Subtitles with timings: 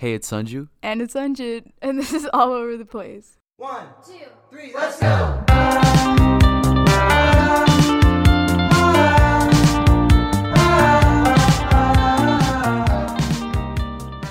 [0.00, 0.68] Hey, it's Sanju.
[0.82, 3.36] And it's Sanjit, and this is all over the place.
[3.58, 4.14] One, two,
[4.48, 5.44] three, let's go!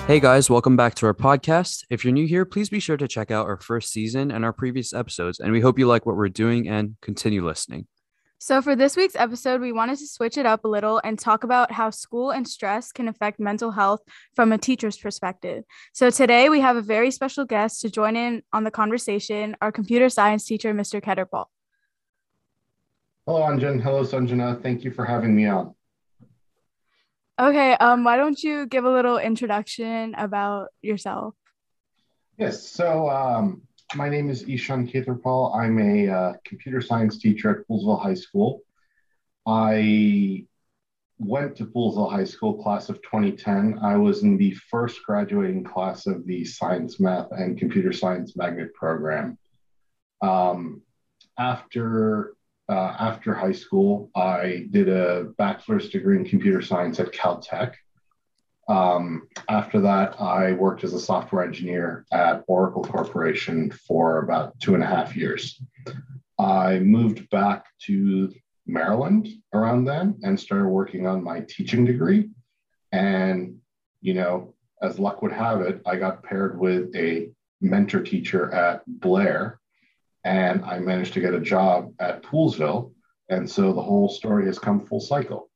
[0.08, 1.84] Hey guys, welcome back to our podcast.
[1.88, 4.52] If you're new here, please be sure to check out our first season and our
[4.52, 5.38] previous episodes.
[5.38, 7.86] And we hope you like what we're doing and continue listening.
[8.42, 11.44] So, for this week's episode, we wanted to switch it up a little and talk
[11.44, 14.00] about how school and stress can affect mental health
[14.34, 15.64] from a teacher's perspective.
[15.92, 19.70] So, today we have a very special guest to join in on the conversation our
[19.70, 21.02] computer science teacher, Mr.
[21.02, 21.44] Khetarpal.
[23.26, 23.78] Hello, Anjan.
[23.78, 24.62] Hello, Sanjana.
[24.62, 25.74] Thank you for having me on.
[27.38, 31.34] Okay, um, why don't you give a little introduction about yourself?
[32.38, 33.60] Yes, so um,
[33.94, 35.56] my name is Ishan Khetarpal.
[35.56, 38.62] I'm a uh, computer science teacher at Poolesville High School.
[39.46, 40.44] I
[41.18, 43.78] went to Poolesville High School class of 2010.
[43.82, 48.72] I was in the first graduating class of the science, math, and computer science magnet
[48.74, 49.38] program.
[50.22, 50.82] Um,
[51.38, 52.34] after
[52.68, 57.74] uh, after high school, I did a bachelor's degree in computer science at Caltech.
[58.70, 64.74] Um, after that, I worked as a software engineer at Oracle Corporation for about two
[64.74, 65.60] and a half years.
[66.38, 68.32] I moved back to
[68.66, 72.30] Maryland around then and started working on my teaching degree.
[72.92, 73.56] And,
[74.02, 78.82] you know, as luck would have it, I got paired with a mentor teacher at
[78.86, 79.58] Blair
[80.22, 82.92] and I managed to get a job at Poolesville.
[83.28, 85.49] And so the whole story has come full cycle.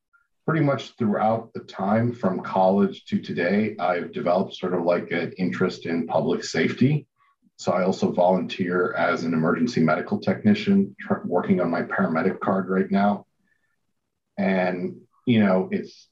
[0.46, 5.32] Pretty much throughout the time from college to today, I've developed sort of like an
[5.38, 7.06] interest in public safety.
[7.56, 12.90] So I also volunteer as an emergency medical technician, working on my paramedic card right
[12.90, 13.26] now.
[14.36, 16.08] And, you know, it's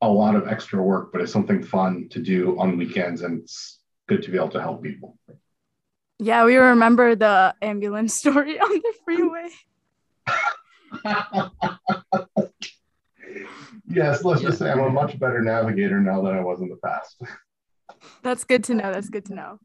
[0.00, 3.80] a lot of extra work, but it's something fun to do on weekends and it's
[4.06, 5.18] good to be able to help people.
[6.18, 9.48] Yeah, we remember the ambulance story on the freeway.
[13.86, 16.76] yes, let's just say I'm a much better navigator now than I was in the
[16.76, 17.20] past.
[18.22, 18.92] That's good to know.
[18.92, 19.58] That's good to know.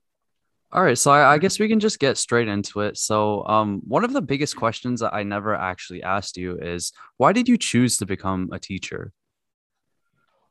[0.71, 2.95] All right, so I, I, guess we can just get straight into it.
[2.95, 7.33] So, um, one of the biggest questions that I never actually asked you is why
[7.33, 9.11] did you choose to become a teacher?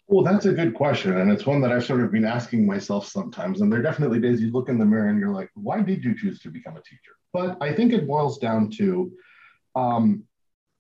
[0.09, 1.19] Well, that's a good question.
[1.19, 3.61] And it's one that I've sort of been asking myself sometimes.
[3.61, 6.03] And there are definitely days you look in the mirror and you're like, why did
[6.03, 7.13] you choose to become a teacher?
[7.33, 9.13] But I think it boils down to,
[9.77, 10.25] um,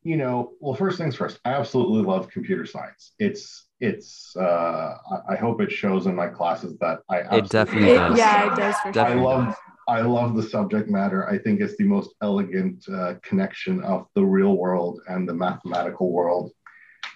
[0.09, 3.13] you know, well, first things first, I absolutely love computer science.
[3.19, 4.95] It's, it's, uh,
[5.29, 8.17] I hope it shows in my classes that I, it definitely does.
[8.17, 8.75] Yeah, it does.
[8.83, 9.05] For sure.
[9.05, 9.55] I love,
[9.87, 11.29] I love the subject matter.
[11.29, 16.11] I think it's the most elegant uh, connection of the real world and the mathematical
[16.11, 16.53] world.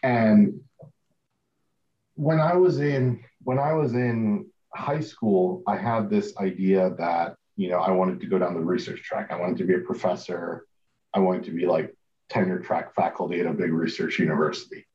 [0.02, 0.60] And
[2.16, 7.36] when I was in when I was in high school, I had this idea that
[7.56, 9.28] you know I wanted to go down the research track.
[9.30, 10.66] I wanted to be a professor.
[11.14, 11.94] I wanted to be like
[12.32, 14.86] tenure track faculty at a big research university.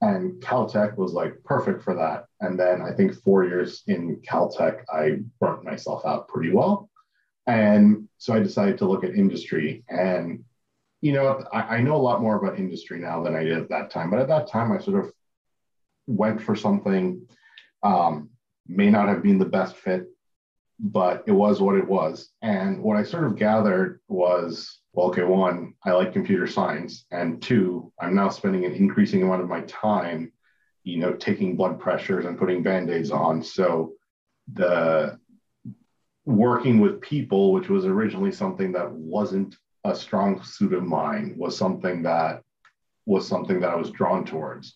[0.00, 2.24] And Caltech was like perfect for that.
[2.40, 6.88] And then I think four years in Caltech, I burnt myself out pretty well.
[7.46, 9.84] And so I decided to look at industry.
[9.88, 10.44] And,
[11.02, 13.68] you know, I, I know a lot more about industry now than I did at
[13.68, 14.10] that time.
[14.10, 15.12] But at that time, I sort of
[16.06, 17.26] went for something
[17.82, 18.30] um,
[18.66, 20.06] may not have been the best fit,
[20.78, 22.30] but it was what it was.
[22.40, 27.40] And what I sort of gathered was, well, okay, one, I like computer science, and
[27.40, 30.32] two, I'm now spending an increasing amount of my time,
[30.82, 33.42] you know, taking blood pressures and putting band-aids on.
[33.42, 33.92] So
[34.52, 35.18] the
[36.24, 41.56] working with people, which was originally something that wasn't a strong suit of mine, was
[41.56, 42.42] something that
[43.06, 44.74] was something that I was drawn towards.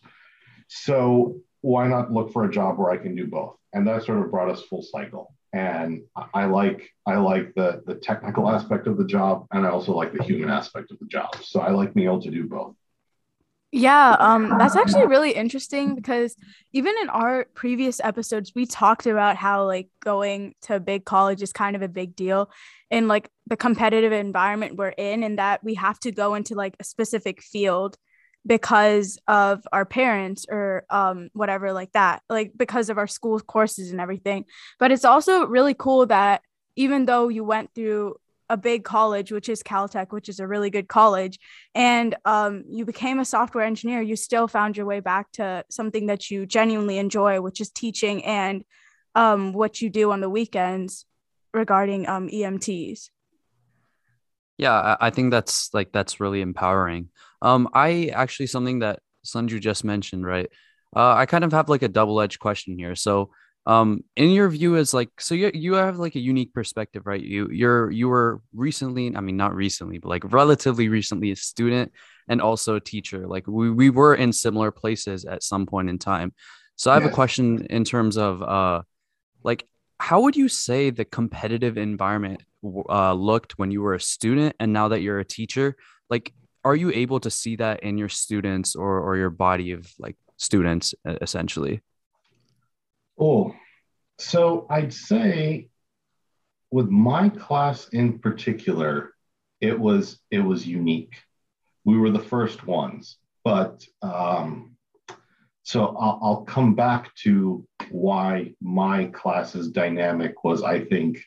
[0.68, 3.56] So why not look for a job where I can do both?
[3.72, 5.34] And that sort of brought us full cycle.
[5.54, 6.02] And
[6.34, 10.12] I like I like the the technical aspect of the job, and I also like
[10.12, 11.36] the human aspect of the job.
[11.42, 12.74] So I like being able to do both.
[13.70, 16.34] Yeah, um, that's actually really interesting because
[16.72, 21.40] even in our previous episodes, we talked about how like going to a big college
[21.40, 22.50] is kind of a big deal
[22.90, 26.74] in like the competitive environment we're in, and that we have to go into like
[26.80, 27.96] a specific field
[28.46, 33.90] because of our parents or um, whatever like that like because of our school courses
[33.90, 34.44] and everything.
[34.78, 36.42] But it's also really cool that
[36.76, 38.16] even though you went through
[38.50, 41.38] a big college which is caltech which is a really good college
[41.74, 46.06] and um, you became a software engineer you still found your way back to something
[46.06, 48.62] that you genuinely enjoy which is teaching and
[49.14, 51.06] um, what you do on the weekends
[51.54, 53.08] regarding um, emts
[54.58, 57.08] yeah i think that's like that's really empowering
[57.44, 60.48] um, I actually something that Sanju just mentioned, right?
[60.96, 62.96] Uh, I kind of have like a double edged question here.
[62.96, 63.30] So
[63.66, 67.22] um in your view is like so you you have like a unique perspective right?
[67.22, 71.90] You you're you were recently i mean not recently but like relatively recently a student
[72.28, 73.26] and also a teacher.
[73.26, 76.34] Like we, we were in similar places at some point in time.
[76.76, 78.82] So i have a question in terms of uh
[79.42, 79.66] like
[79.98, 82.42] how would you say the competitive environment
[82.88, 85.76] uh looked when you were a student and now that you're a teacher?
[86.10, 89.92] Like are you able to see that in your students or or your body of
[89.98, 91.80] like students essentially
[93.18, 93.54] Oh,
[94.18, 95.68] so I'd say
[96.70, 99.14] with my class in particular,
[99.60, 101.14] it was it was unique.
[101.84, 104.76] We were the first ones, but um,
[105.62, 111.18] so I'll, I'll come back to why my class's dynamic was, I think,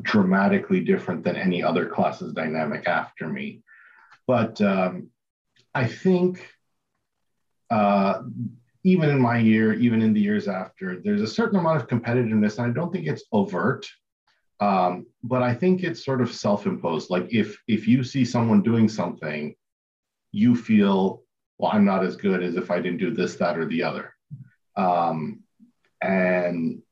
[0.00, 3.62] dramatically different than any other class's dynamic after me.
[4.26, 5.10] But um,
[5.74, 6.46] I think
[7.70, 8.22] uh,
[8.84, 12.58] even in my year, even in the years after, there's a certain amount of competitiveness,
[12.58, 13.86] and I don't think it's overt,
[14.60, 17.10] um, but I think it's sort of self-imposed.
[17.10, 19.54] Like if if you see someone doing something,
[20.30, 21.22] you feel,
[21.58, 24.14] well, I'm not as good as if I didn't do this, that, or the other,
[24.76, 25.40] um,
[26.00, 26.82] and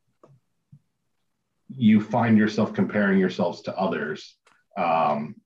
[1.69, 4.37] you find yourself comparing yourselves to others.
[4.77, 5.37] Um,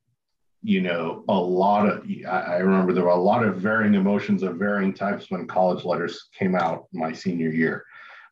[0.64, 4.56] you know, a lot of, I remember there were a lot of varying emotions of
[4.56, 7.84] varying types when college letters came out my senior year.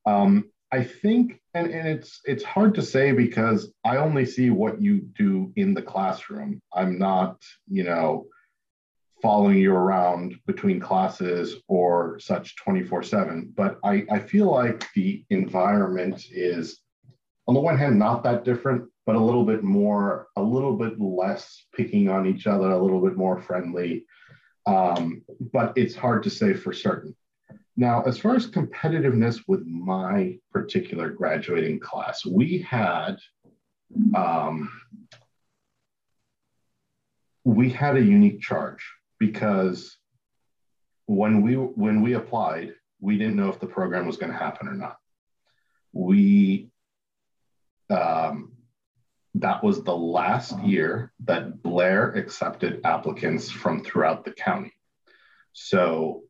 [0.06, 4.80] Um, I think, and, and it's it's hard to say because I only see what
[4.80, 6.62] you do in the classroom.
[6.72, 7.36] I'm not,
[7.68, 8.24] you know,
[9.20, 13.52] following you around between classes or such 24 7.
[13.54, 16.80] But I, I feel like the environment is,
[17.46, 21.00] on the one hand, not that different, but a little bit more, a little bit
[21.00, 24.04] less picking on each other, a little bit more friendly.
[24.66, 25.22] Um,
[25.52, 27.16] but it's hard to say for certain.
[27.76, 33.16] Now, as far as competitiveness with my particular graduating class, we had
[34.14, 34.70] um,
[37.44, 38.86] we had a unique charge
[39.18, 39.96] because
[41.06, 44.68] when we when we applied, we didn't know if the program was going to happen
[44.68, 44.98] or not.
[45.92, 46.70] We
[47.90, 48.51] um,
[49.36, 54.72] that was the last year that Blair accepted applicants from throughout the county.
[55.52, 56.22] So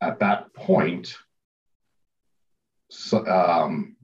[0.00, 1.16] at that point,
[2.90, 3.96] so, um,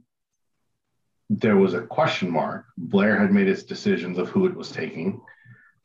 [1.30, 2.64] there was a question mark.
[2.78, 5.20] Blair had made its decisions of who it was taking,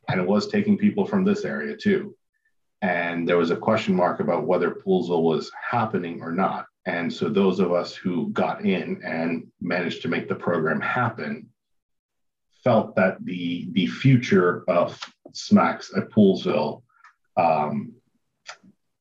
[0.08, 2.16] and it was taking people from this area too.
[2.80, 6.66] And there was a question mark about whether Poolesville was happening or not.
[6.86, 11.48] And so those of us who got in and managed to make the program happen
[12.64, 14.98] felt that the the future of
[15.32, 16.82] Smacks at Poolesville
[17.36, 17.92] um,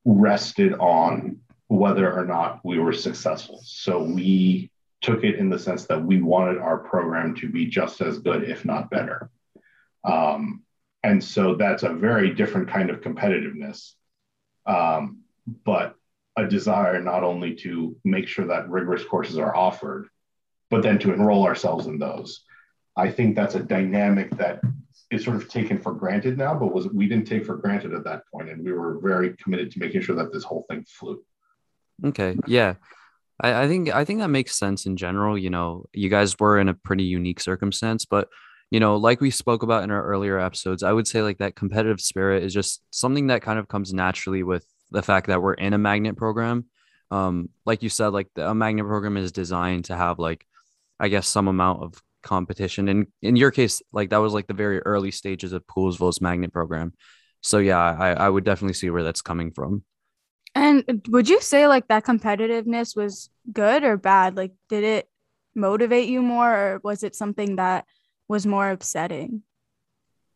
[0.05, 3.61] rested on whether or not we were successful.
[3.63, 4.69] So we
[5.01, 8.43] took it in the sense that we wanted our program to be just as good,
[8.43, 9.29] if not better.
[10.03, 10.63] Um,
[11.03, 13.93] and so that's a very different kind of competitiveness,
[14.65, 15.19] um,
[15.65, 15.95] but
[16.37, 20.07] a desire not only to make sure that rigorous courses are offered,
[20.69, 22.43] but then to enroll ourselves in those.
[22.95, 24.61] I think that's a dynamic that
[25.11, 28.03] is sort of taken for granted now, but was we didn't take for granted at
[28.03, 31.23] that point, and we were very committed to making sure that this whole thing flew.
[32.05, 32.35] Okay.
[32.47, 32.75] Yeah.
[33.39, 35.37] I, I think I think that makes sense in general.
[35.37, 38.29] You know, you guys were in a pretty unique circumstance, but
[38.71, 41.55] you know, like we spoke about in our earlier episodes, I would say like that
[41.55, 45.53] competitive spirit is just something that kind of comes naturally with the fact that we're
[45.53, 46.65] in a magnet program.
[47.11, 50.47] Um, like you said, like the, a magnet program is designed to have like,
[50.99, 52.87] I guess, some amount of competition.
[52.87, 56.51] And in your case, like that was like the very early stages of Poolesville's magnet
[56.51, 56.93] program.
[57.41, 59.83] So yeah, I, I would definitely see where that's coming from.
[60.55, 64.37] And would you say like that competitiveness was good or bad?
[64.37, 65.09] Like, did it
[65.55, 67.85] motivate you more, or was it something that
[68.27, 69.43] was more upsetting?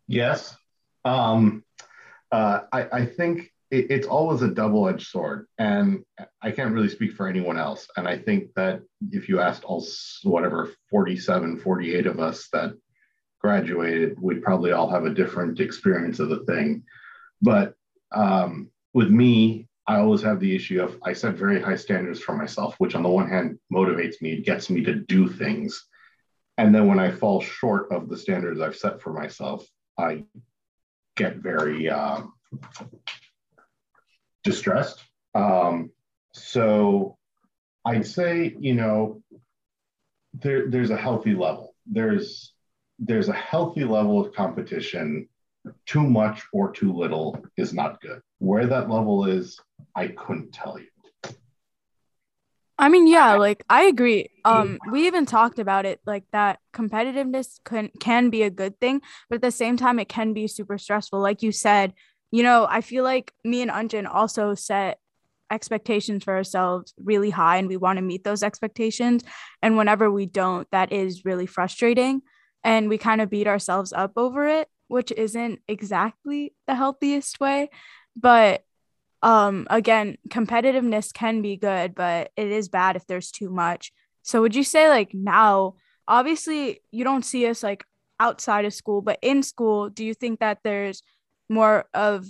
[0.08, 0.56] Yes.
[1.06, 1.64] Um,
[2.32, 5.48] uh, I, I think it, it's always a double edged sword.
[5.58, 6.04] And
[6.42, 7.88] I can't really speak for anyone else.
[7.98, 8.82] And I think that
[9.12, 9.86] if you asked all,
[10.24, 12.74] whatever, 47, 48 of us that
[13.40, 16.84] graduated, we'd probably all have a different experience of the thing.
[17.42, 17.76] But
[18.12, 22.36] um, with me, I always have the issue of I set very high standards for
[22.36, 25.86] myself, which on the one hand motivates me, it gets me to do things.
[26.58, 29.66] And then when I fall short of the standards I've set for myself,
[29.98, 30.24] I
[31.16, 32.34] get very um,
[34.48, 35.04] distressed.
[35.36, 35.92] Um,
[36.34, 37.18] so
[37.86, 39.22] I'd say, you know,
[40.34, 41.76] there, there's a healthy level.
[41.86, 42.54] There's
[43.00, 45.30] there's a healthy level of competition.
[45.86, 48.22] Too much or too little is not good.
[48.40, 49.60] Where that level is,
[49.96, 50.88] I couldn't tell you.
[52.80, 54.30] I mean, yeah, like I agree.
[54.46, 59.02] Um, we even talked about it, like that competitiveness can can be a good thing,
[59.30, 61.20] but at the same time, it can be super stressful.
[61.20, 61.94] Like you said,
[62.32, 65.00] you know, I feel like me and Anjan also set
[65.50, 69.24] expectations for ourselves really high, and we want to meet those expectations.
[69.62, 72.22] And whenever we don't, that is really frustrating,
[72.64, 77.70] and we kind of beat ourselves up over it, which isn't exactly the healthiest way.
[78.16, 78.64] But
[79.24, 83.92] um again competitiveness can be good but it is bad if there's too much
[84.22, 85.74] so would you say like now
[86.08, 87.84] obviously you don't see us like
[88.20, 91.02] outside of school but in school do you think that there's
[91.50, 92.28] more of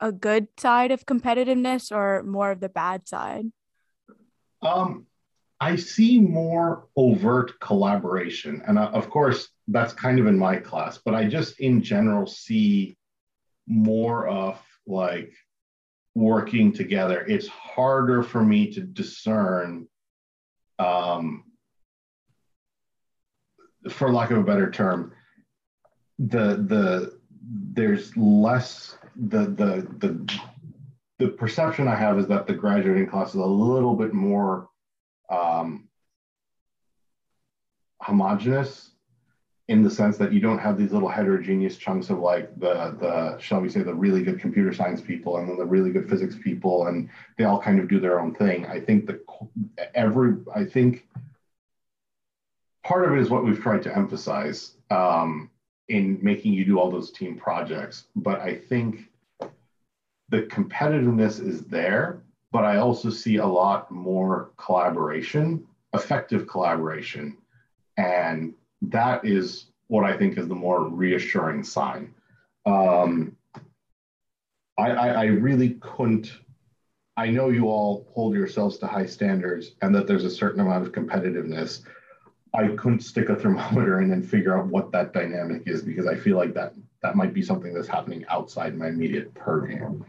[0.00, 3.46] a good side of competitiveness or more of the bad side?
[4.62, 5.06] Um
[5.60, 8.62] i see more overt collaboration.
[8.66, 12.26] And uh, of course that's kind of in my class but i just in general
[12.26, 12.98] see
[13.66, 15.32] more of like
[16.14, 19.88] working together, it's harder for me to discern,
[20.78, 21.44] um,
[23.90, 25.12] for lack of a better term,
[26.18, 27.18] the the
[27.50, 30.38] there's less the the the
[31.18, 34.68] the perception I have is that the graduating class is a little bit more
[35.30, 35.88] um,
[38.00, 38.90] homogenous
[39.68, 43.38] in the sense that you don't have these little heterogeneous chunks of like the the
[43.38, 46.36] shall we say the really good computer science people and then the really good physics
[46.42, 47.08] people and
[47.38, 48.66] they all kind of do their own thing.
[48.66, 49.24] I think that
[49.94, 51.06] every i think
[52.84, 55.50] part of it is what we've tried to emphasize um,
[55.88, 59.10] in making you do all those team projects but i think
[60.30, 62.22] the competitiveness is there
[62.52, 67.36] but i also see a lot more collaboration effective collaboration
[67.96, 72.14] and that is what I think is the more reassuring sign.
[72.66, 73.36] Um,
[74.78, 76.32] I, I, I really couldn't.
[77.16, 80.86] I know you all hold yourselves to high standards and that there's a certain amount
[80.86, 81.82] of competitiveness.
[82.54, 86.14] I couldn't stick a thermometer in and figure out what that dynamic is because I
[86.14, 90.02] feel like that that might be something that's happening outside my immediate purview.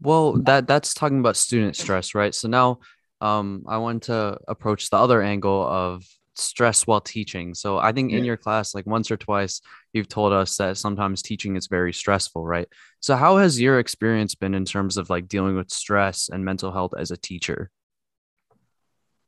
[0.00, 2.34] Well, that that's talking about student stress, right?
[2.34, 2.80] So now
[3.20, 6.04] um, I want to approach the other angle of
[6.34, 7.54] stress while teaching.
[7.54, 8.18] So I think yeah.
[8.18, 9.60] in your class, like once or twice,
[9.92, 12.68] you've told us that sometimes teaching is very stressful, right?
[13.00, 16.72] So how has your experience been in terms of like dealing with stress and mental
[16.72, 17.70] health as a teacher?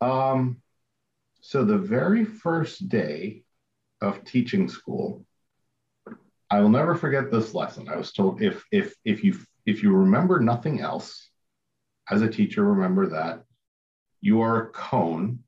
[0.01, 0.63] Um,
[1.47, 3.43] so the very first day
[4.01, 5.27] of teaching school,
[6.51, 7.87] I will never forget this lesson.
[7.87, 11.29] I was told if if if you if you remember nothing else,
[12.11, 13.45] as a teacher, remember that
[14.23, 15.41] you are a cone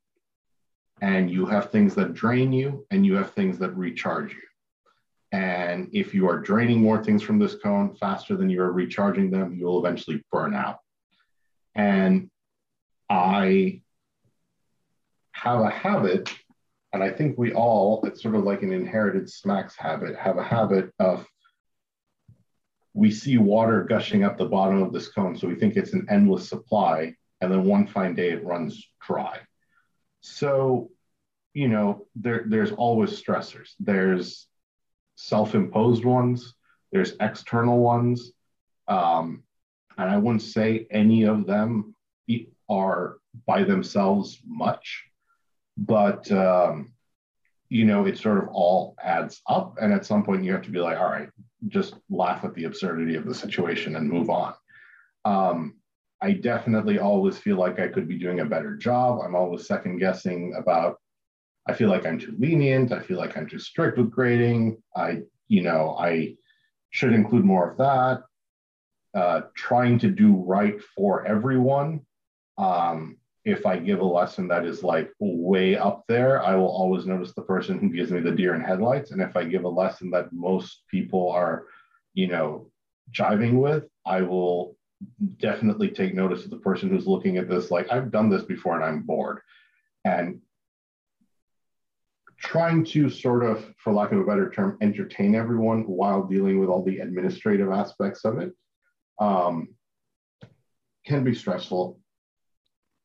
[1.00, 4.42] and you have things that drain you and you have things that recharge you.
[5.32, 9.30] And if you are draining more things from this cone faster than you are recharging
[9.30, 10.76] them, you will eventually burn out.
[11.74, 12.30] And
[13.08, 13.80] I
[15.42, 16.30] have a habit,
[16.92, 20.42] and I think we all, it's sort of like an inherited smacks habit, have a
[20.42, 21.26] habit of
[22.94, 25.36] we see water gushing up the bottom of this cone.
[25.36, 27.14] So we think it's an endless supply.
[27.42, 29.40] And then one fine day it runs dry.
[30.22, 30.90] So,
[31.52, 33.74] you know, there, there's always stressors.
[33.78, 34.48] There's
[35.16, 36.54] self-imposed ones.
[36.90, 38.32] There's external ones.
[38.88, 39.42] Um,
[39.98, 41.94] and I wouldn't say any of them
[42.68, 45.04] are by themselves much,
[45.76, 46.92] but um,
[47.68, 49.76] you know, it sort of all adds up.
[49.80, 51.28] And at some point, you have to be like, all right,
[51.68, 54.54] just laugh at the absurdity of the situation and move on.
[55.25, 55.75] Um,
[56.23, 59.21] I definitely always feel like I could be doing a better job.
[59.23, 60.99] I'm always second guessing about,
[61.68, 62.92] I feel like I'm too lenient.
[62.92, 64.83] I feel like I'm too strict with grading.
[64.95, 66.37] I, you know, I
[66.90, 68.23] should include more of that.
[69.14, 72.02] Uh, trying to do right for everyone.
[72.59, 77.06] Um, if I give a lesson that is like way up there, I will always
[77.06, 79.12] notice the person who gives me the deer in headlights.
[79.12, 81.66] And if I give a lesson that most people are,
[82.12, 82.72] you know,
[83.12, 84.76] jiving with, I will
[85.38, 88.74] definitely take notice of the person who's looking at this like I've done this before
[88.74, 89.38] and I'm bored.
[90.04, 90.40] And
[92.38, 96.68] trying to sort of, for lack of a better term, entertain everyone while dealing with
[96.68, 98.52] all the administrative aspects of it
[99.20, 99.68] um,
[101.06, 102.00] can be stressful.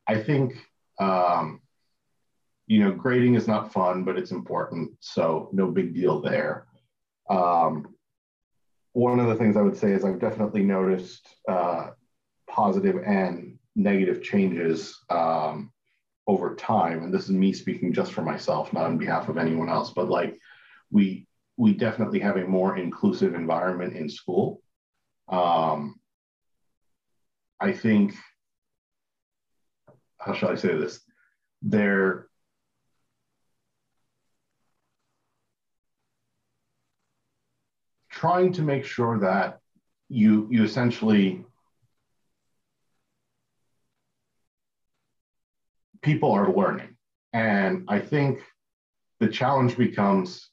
[0.08, 0.56] I think,
[1.00, 1.62] um,
[2.68, 4.92] you know, grading is not fun, but it's important.
[5.00, 6.68] So no big deal there.
[7.30, 7.96] Um,
[8.94, 11.92] one of the things I would say is I've definitely noticed uh,
[12.50, 15.72] positive and negative changes um,
[16.28, 17.04] over time.
[17.04, 20.10] And this is me speaking just for myself, not on behalf of anyone else, but
[20.10, 20.38] like
[20.92, 21.28] we
[21.58, 24.62] we definitely have a more inclusive environment in school.
[25.30, 26.00] Um,
[27.60, 28.16] I think
[30.22, 31.00] how shall I say this?
[31.62, 32.28] They're
[38.10, 39.60] trying to make sure that
[40.10, 41.44] you you essentially
[46.02, 46.96] people are learning
[47.34, 48.40] and i think
[49.20, 50.50] the challenge becomes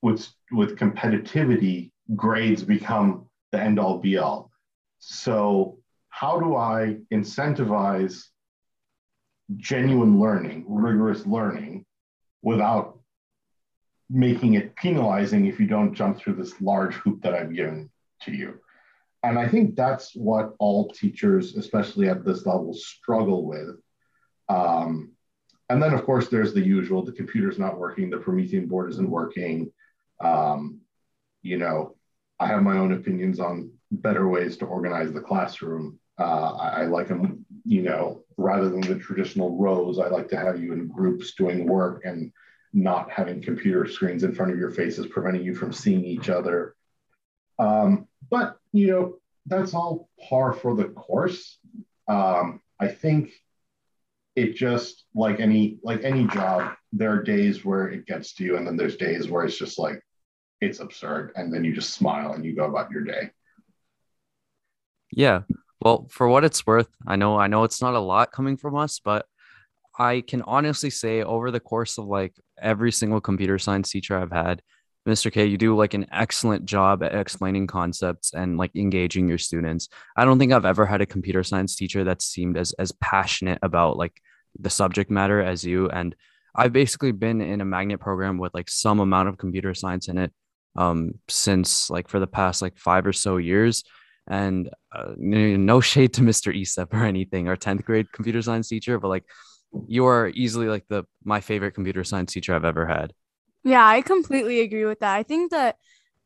[0.00, 4.50] with with competitivity grades become the end all be all
[5.00, 5.76] so
[6.08, 8.28] how do i incentivize
[9.56, 11.84] genuine learning rigorous learning
[12.42, 12.98] without
[14.10, 17.90] making it penalizing if you don't jump through this large hoop that I've given
[18.22, 18.58] to you.
[19.22, 23.76] And I think that's what all teachers, especially at this level, struggle with.
[24.48, 25.12] Um,
[25.68, 29.08] and then, of course, there's the usual the computer's not working, the Promethean board isn't
[29.08, 29.72] working.
[30.20, 30.80] Um,
[31.40, 31.96] you know,
[32.38, 35.98] I have my own opinions on better ways to organize the classroom.
[36.18, 40.36] Uh, I, I like them, you know, rather than the traditional rows, I like to
[40.36, 42.32] have you in groups doing work and
[42.72, 46.74] not having computer screens in front of your faces preventing you from seeing each other.
[47.58, 49.16] Um, but you know,
[49.46, 51.58] that's all par for the course.
[52.08, 53.30] Um, I think
[54.34, 58.56] it just like any like any job, there are days where it gets to you,
[58.56, 60.00] and then there's days where it's just like
[60.60, 63.30] it's absurd, and then you just smile and you go about your day.
[65.10, 65.42] Yeah.
[65.84, 68.76] Well, for what it's worth, I know I know it's not a lot coming from
[68.76, 69.26] us, but
[69.98, 74.30] I can honestly say over the course of like every single computer science teacher I've
[74.30, 74.62] had,
[75.08, 75.32] Mr.
[75.32, 79.88] K, you do like an excellent job at explaining concepts and like engaging your students.
[80.16, 83.58] I don't think I've ever had a computer science teacher that seemed as as passionate
[83.62, 84.20] about like
[84.58, 85.88] the subject matter as you.
[85.88, 86.14] And
[86.54, 90.18] I've basically been in a magnet program with like some amount of computer science in
[90.18, 90.32] it
[90.76, 93.82] um since like for the past like five or so years.
[94.28, 96.54] And uh, no shade to Mr.
[96.54, 99.24] Estep or anything, our 10th grade computer science teacher, but like
[99.86, 103.12] you are easily like the my favorite computer science teacher I've ever had.
[103.64, 105.14] Yeah, I completely agree with that.
[105.14, 105.76] I think that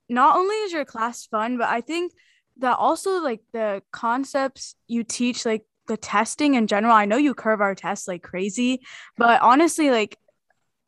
[0.09, 2.13] not only is your class fun, but I think
[2.59, 6.95] that also like the concepts you teach, like the testing in general.
[6.95, 8.81] I know you curve our tests like crazy,
[9.17, 10.19] but honestly, like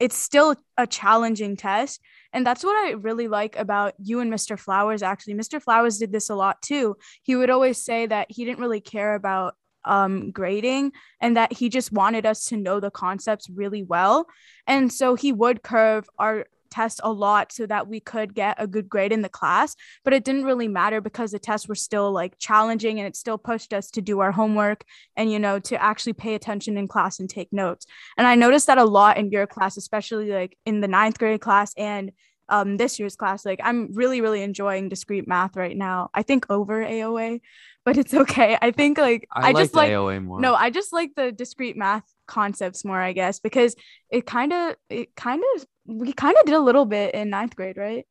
[0.01, 2.01] it's still a challenging test.
[2.33, 4.59] And that's what I really like about you and Mr.
[4.59, 5.03] Flowers.
[5.03, 5.63] Actually, Mr.
[5.63, 6.97] Flowers did this a lot too.
[7.23, 11.69] He would always say that he didn't really care about um, grading and that he
[11.69, 14.27] just wanted us to know the concepts really well.
[14.67, 18.67] And so he would curve our test a lot so that we could get a
[18.67, 22.13] good grade in the class but it didn't really matter because the tests were still
[22.13, 24.85] like challenging and it still pushed us to do our homework
[25.17, 27.87] and you know to actually pay attention in class and take notes.
[28.17, 31.41] And i noticed that a lot in your class especially like in the ninth grade
[31.41, 32.13] class and
[32.49, 36.47] um, this year's class like i'm really really enjoying discrete math right now i think
[36.51, 37.41] over aoa
[37.89, 38.59] but it's okay.
[38.61, 40.41] I think like I, I just like AOA more.
[40.41, 43.75] no, I just like the discrete math concepts more, I guess, because
[44.11, 47.57] it kind of it kind of we kind of did a little bit in ninth
[47.57, 48.07] grade, right?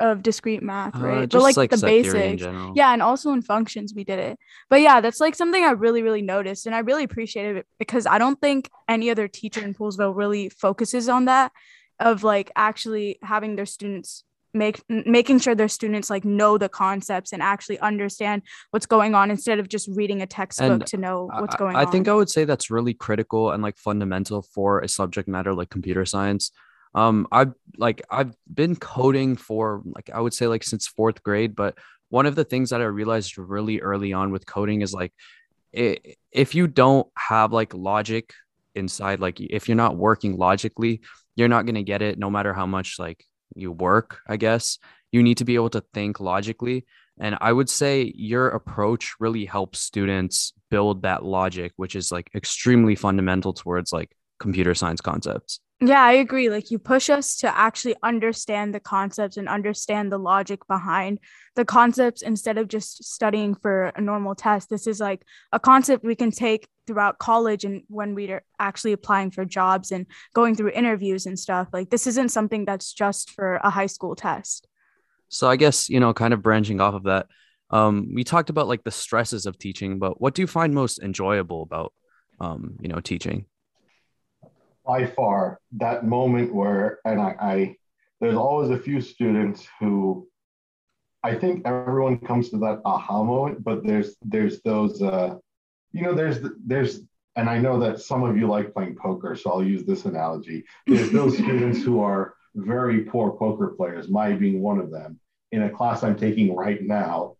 [0.00, 1.28] Of discrete math, Uh, right?
[1.30, 2.72] but like, like, the set theory in basics.
[2.74, 4.38] Yeah, and also in functions we did it.
[4.68, 6.66] But yeah, that's like something I really, really noticed.
[6.66, 10.48] And I really appreciated it because I don't think any other teacher in Poolesville really
[10.48, 11.52] focuses on that
[12.00, 14.24] of like actually having their students
[14.56, 19.30] make making sure their students like know the concepts and actually understand what's going on
[19.30, 21.86] instead of just reading a textbook And to know what's going I, on.
[21.86, 25.54] I think I would say that's really critical and like fundamental for a subject matter
[25.54, 26.50] like computer science.
[26.94, 31.54] Um, I've like I've been coding for like I would say like since fourth grade,
[31.54, 31.76] but
[32.08, 35.12] one of the things that I realized really early on with coding is like
[35.76, 35.98] i
[36.32, 38.32] if you don't have like logic
[38.76, 41.00] inside, like if you're not working logically,
[41.34, 44.78] you're not gonna get it no matter how much like you work, I guess.
[45.12, 46.86] You need to be able to think logically.
[47.18, 52.30] And I would say your approach really helps students build that logic, which is like
[52.34, 55.60] extremely fundamental towards like computer science concepts.
[55.80, 56.48] Yeah, I agree.
[56.48, 61.18] Like you push us to actually understand the concepts and understand the logic behind
[61.54, 64.70] the concepts instead of just studying for a normal test.
[64.70, 69.30] This is like a concept we can take throughout college and when we're actually applying
[69.30, 71.68] for jobs and going through interviews and stuff.
[71.74, 74.66] Like this isn't something that's just for a high school test.
[75.28, 77.26] So I guess, you know, kind of branching off of that,
[77.68, 81.00] um, we talked about like the stresses of teaching, but what do you find most
[81.00, 81.92] enjoyable about,
[82.40, 83.44] um, you know, teaching?
[84.86, 87.76] By far that moment where and I, I
[88.20, 90.26] there's always a few students who
[91.22, 95.36] I think everyone comes to that aha moment, but there's there's those uh
[95.92, 97.00] you know there's there's
[97.36, 100.64] and I know that some of you like playing poker, so I'll use this analogy.
[100.86, 105.20] There's those students who are very poor poker players, my being one of them,
[105.52, 107.36] in a class I'm taking right now.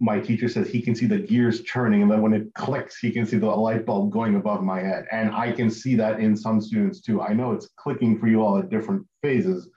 [0.00, 3.10] My teacher says he can see the gears turning and then when it clicks he
[3.10, 5.06] can see the light bulb going above my head.
[5.12, 7.22] And i can see that in some students too.
[7.22, 9.68] I know it's clicking for you all at different phases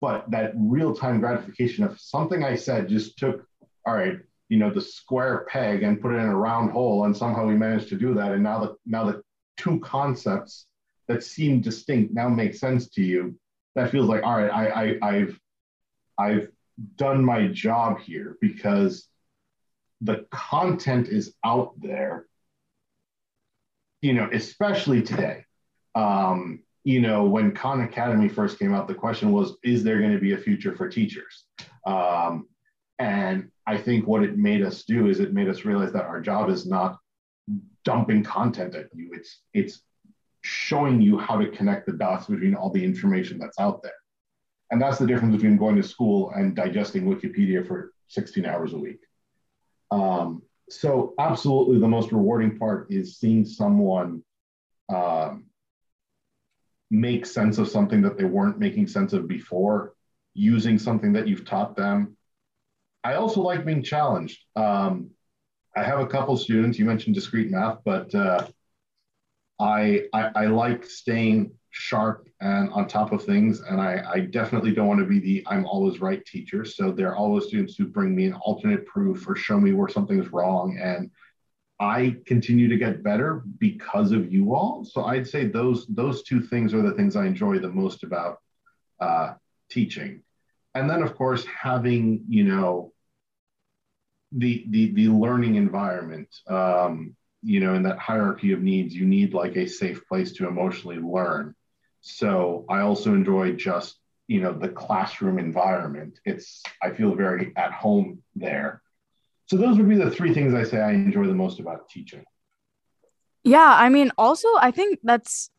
[0.00, 3.46] but that real-time gratification of something i said just took
[3.86, 7.16] all right you know the square peg and put it in a round hole and
[7.16, 8.32] somehow we managed to do that.
[8.32, 9.22] And now the now the
[9.56, 10.66] two concepts
[11.08, 13.38] that seem distinct now make sense to you.
[13.74, 15.40] That feels like all right i, I i've
[16.18, 16.48] i've
[16.96, 19.08] done my job here because
[20.00, 22.26] the content is out there
[24.02, 25.44] you know especially today.
[25.94, 30.12] Um, you know when khan academy first came out the question was is there going
[30.12, 31.44] to be a future for teachers?
[31.86, 32.48] Um,
[32.98, 36.18] and i think what it made us do is it made us realize that our
[36.18, 36.96] job is not
[37.86, 39.10] dumping content at you.
[39.14, 39.82] It's it's
[40.42, 44.00] showing you how to connect the dots between all the information that's out there.
[44.70, 48.78] And that's the difference between going to school and digesting wikipedia for 16 hours a
[48.78, 49.00] week
[49.90, 54.22] um, so absolutely the most rewarding part is seeing someone
[54.92, 55.44] um,
[56.90, 59.94] make sense of something that they weren't making sense of before,
[60.34, 62.16] using something that you've taught them.
[63.04, 64.40] I also like being challenged.
[64.54, 65.10] Um,
[65.76, 68.46] I have a couple students, you mentioned discrete math, but uh,
[69.60, 73.60] I, I, I like staying sharp and on top of things.
[73.60, 76.64] And I, I definitely don't want to be the I'm always right teacher.
[76.64, 79.88] So there are always students who bring me an alternate proof or show me where
[79.88, 80.78] something is wrong.
[80.82, 81.10] And
[81.78, 84.86] I continue to get better because of you all.
[84.86, 88.38] So I'd say those those two things are the things I enjoy the most about
[88.98, 89.34] uh,
[89.70, 90.22] teaching.
[90.74, 92.92] And then of course having you know
[94.32, 96.28] the the the learning environment.
[96.48, 100.48] Um, you know, in that hierarchy of needs, you need like a safe place to
[100.48, 101.54] emotionally learn.
[102.06, 106.20] So I also enjoy just, you know, the classroom environment.
[106.24, 108.80] It's, I feel very at home there.
[109.46, 112.24] So those would be the three things I say I enjoy the most about teaching.
[113.42, 115.50] Yeah, I mean, also, I think that's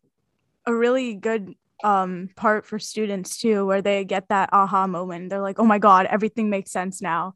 [0.65, 5.43] a really good um part for students too where they get that aha moment they're
[5.43, 7.36] like oh my god everything makes sense now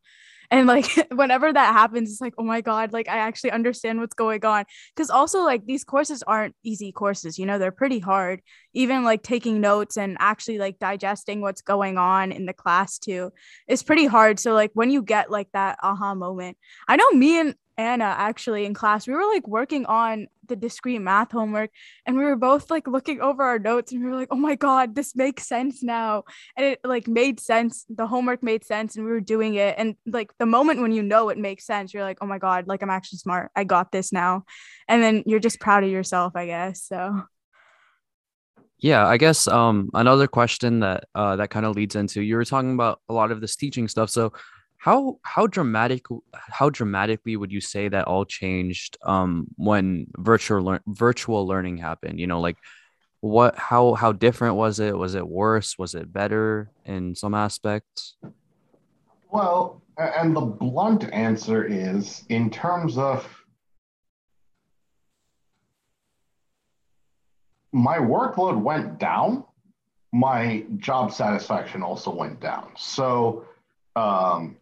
[0.51, 4.13] and like whenever that happens it's like oh my god like i actually understand what's
[4.13, 4.65] going on.
[4.95, 8.41] Because also like these courses aren't easy courses you know they're pretty hard.
[8.73, 13.31] Even like taking notes and actually like digesting what's going on in the class too
[13.67, 14.39] is pretty hard.
[14.39, 18.65] So like when you get like that aha moment i know me and Anna actually
[18.65, 19.07] in class.
[19.07, 21.71] We were like working on the discrete math homework
[22.05, 24.55] and we were both like looking over our notes and we were like, oh my
[24.55, 26.23] God, this makes sense now.
[26.55, 27.85] And it like made sense.
[27.89, 29.75] The homework made sense and we were doing it.
[29.77, 32.67] And like the moment when you know it makes sense, you're like, oh my God,
[32.67, 33.51] like I'm actually smart.
[33.55, 34.43] I got this now.
[34.87, 36.83] And then you're just proud of yourself, I guess.
[36.83, 37.23] So
[38.81, 42.43] yeah i guess um another question that uh that kind of leads into you were
[42.43, 44.33] talking about a lot of this teaching stuff so
[44.81, 50.81] how how dramatic how dramatically would you say that all changed um when virtual lear-
[50.87, 52.19] virtual learning happened?
[52.19, 52.57] You know like
[53.19, 54.97] what how how different was it?
[54.97, 55.77] Was it worse?
[55.77, 58.15] Was it better in some aspects?
[59.29, 63.27] Well and the blunt answer is in terms of
[67.71, 69.45] my workload went down
[70.11, 72.71] my job satisfaction also went down.
[72.75, 73.45] So
[73.95, 74.57] um,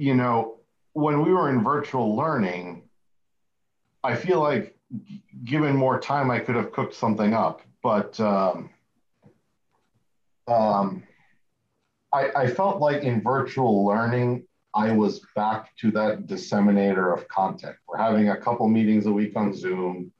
[0.00, 0.56] you know,
[0.94, 2.88] when we were in virtual learning,
[4.02, 4.74] I feel like
[5.44, 7.60] given more time, I could have cooked something up.
[7.82, 8.70] But um,
[10.48, 11.02] um,
[12.14, 17.76] I, I felt like in virtual learning, I was back to that disseminator of content.
[17.86, 20.10] We're having a couple meetings a week on Zoom.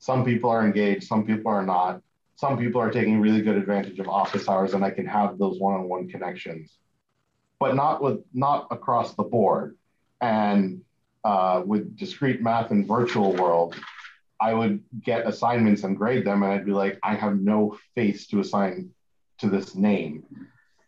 [0.00, 2.02] Some people are engaged, some people are not.
[2.34, 5.60] Some people are taking really good advantage of office hours, and I can have those
[5.60, 6.78] one on one connections
[7.62, 9.76] but not with not across the board.
[10.20, 10.82] And
[11.22, 13.76] uh, with discrete math and virtual world,
[14.40, 18.26] I would get assignments and grade them, and I'd be like, I have no face
[18.30, 18.90] to assign
[19.38, 20.24] to this name.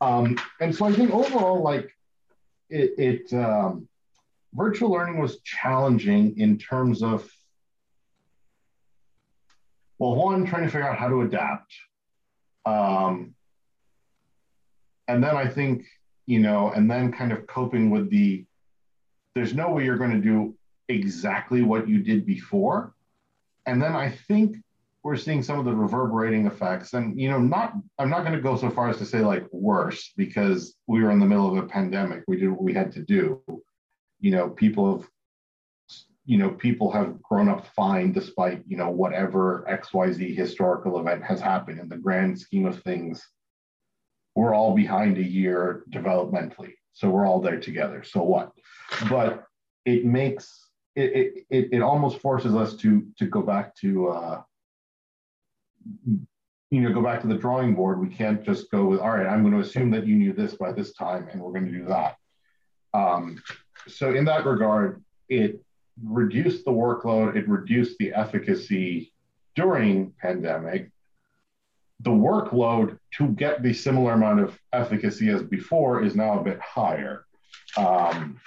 [0.00, 1.88] Um, and so I think overall, like
[2.70, 3.88] it, it um,
[4.52, 7.30] virtual learning was challenging in terms of,
[9.98, 11.72] well, one, trying to figure out how to adapt.
[12.66, 13.37] Um,
[15.06, 15.84] and then I think
[16.26, 18.44] you know, and then kind of coping with the
[19.34, 20.54] there's no way you're going to do
[20.88, 22.94] exactly what you did before.
[23.66, 24.56] And then I think
[25.02, 26.92] we're seeing some of the reverberating effects.
[26.94, 29.46] And, you know, not, I'm not going to go so far as to say like
[29.52, 32.22] worse because we were in the middle of a pandemic.
[32.28, 33.42] We did what we had to do.
[34.20, 35.08] You know, people have,
[36.24, 41.40] you know, people have grown up fine despite, you know, whatever XYZ historical event has
[41.40, 43.28] happened in the grand scheme of things
[44.34, 46.74] we're all behind a year developmentally.
[46.92, 48.02] So we're all there together.
[48.04, 48.52] So what?
[49.08, 49.44] But
[49.84, 54.42] it makes it it, it almost forces us to to go back to uh,
[56.70, 58.00] you know go back to the drawing board.
[58.00, 59.26] We can't just go with all right.
[59.26, 61.78] I'm going to assume that you knew this by this time, and we're going to
[61.78, 62.16] do that.
[62.92, 63.42] Um,
[63.88, 65.60] so in that regard, it
[66.02, 67.36] reduced the workload.
[67.36, 69.12] It reduced the efficacy
[69.56, 70.90] during pandemic
[72.04, 76.60] the workload to get the similar amount of efficacy as before is now a bit
[76.60, 77.24] higher.
[77.76, 78.38] Um,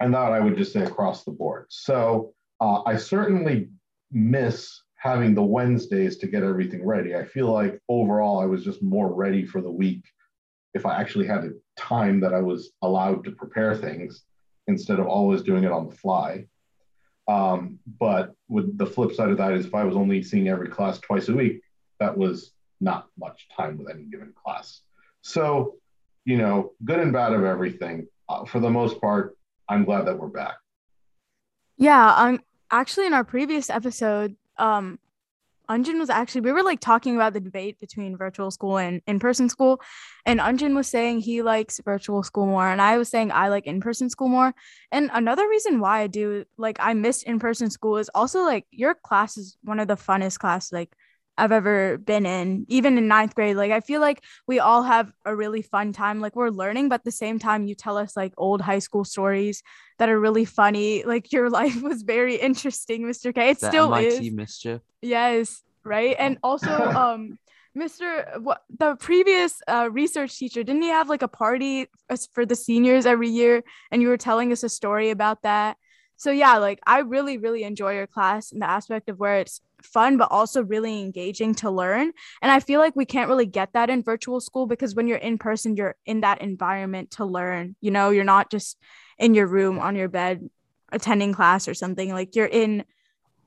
[0.00, 1.66] and that I would just say across the board.
[1.68, 3.68] So uh, I certainly
[4.12, 7.14] miss having the Wednesdays to get everything ready.
[7.14, 10.04] I feel like overall I was just more ready for the week
[10.72, 14.24] if I actually had a time that I was allowed to prepare things
[14.66, 16.46] instead of always doing it on the fly.
[17.28, 20.68] Um, but with the flip side of that is if I was only seeing every
[20.68, 21.60] class twice a week,
[22.00, 24.80] that was not much time with any given class.
[25.22, 25.76] So,
[26.24, 28.06] you know, good and bad of everything.
[28.28, 29.36] Uh, for the most part,
[29.68, 30.54] I'm glad that we're back.
[31.76, 34.98] Yeah, um actually in our previous episode, um
[35.70, 39.48] Unjin was actually we were like talking about the debate between virtual school and in-person
[39.48, 39.80] school
[40.26, 43.66] and Unjin was saying he likes virtual school more and I was saying I like
[43.66, 44.54] in-person school more.
[44.92, 48.94] And another reason why I do like I miss in-person school is also like your
[48.94, 50.94] class is one of the funnest class like
[51.36, 53.56] I've ever been in, even in ninth grade.
[53.56, 56.20] Like, I feel like we all have a really fun time.
[56.20, 59.04] Like, we're learning, but at the same time, you tell us like old high school
[59.04, 59.62] stories
[59.98, 61.02] that are really funny.
[61.04, 63.34] Like, your life was very interesting, Mr.
[63.34, 63.50] K.
[63.50, 64.32] It The still MIT is.
[64.32, 64.80] mischief.
[65.02, 66.16] Yes, right.
[66.18, 67.38] And also, um,
[67.76, 68.40] Mr.
[68.40, 71.88] What the previous uh, research teacher didn't he have like a party
[72.32, 73.64] for the seniors every year?
[73.90, 75.76] And you were telling us a story about that.
[76.16, 79.60] So yeah, like I really, really enjoy your class and the aspect of where it's
[79.84, 82.12] fun, but also really engaging to learn.
[82.42, 85.18] And I feel like we can't really get that in virtual school because when you're
[85.18, 87.76] in person, you're in that environment to learn.
[87.80, 88.78] You know, you're not just
[89.18, 90.48] in your room on your bed
[90.90, 92.12] attending class or something.
[92.12, 92.84] Like you're in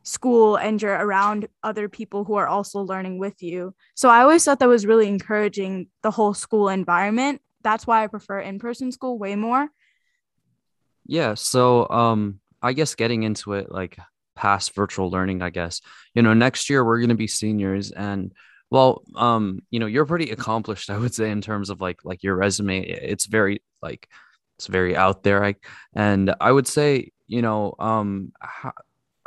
[0.03, 3.75] school and you're around other people who are also learning with you.
[3.93, 7.41] So I always thought that was really encouraging the whole school environment.
[7.61, 9.67] That's why I prefer in-person school way more.
[11.05, 11.33] Yeah.
[11.33, 13.97] So, um, I guess getting into it, like
[14.37, 15.81] past virtual learning, I guess,
[16.13, 18.31] you know, next year we're going to be seniors and
[18.69, 22.23] well, um, you know, you're pretty accomplished, I would say, in terms of like, like
[22.23, 22.81] your resume.
[22.81, 24.07] It's very like,
[24.57, 25.43] it's very out there.
[25.43, 25.55] I,
[25.93, 28.73] and I would say, you know, um, how,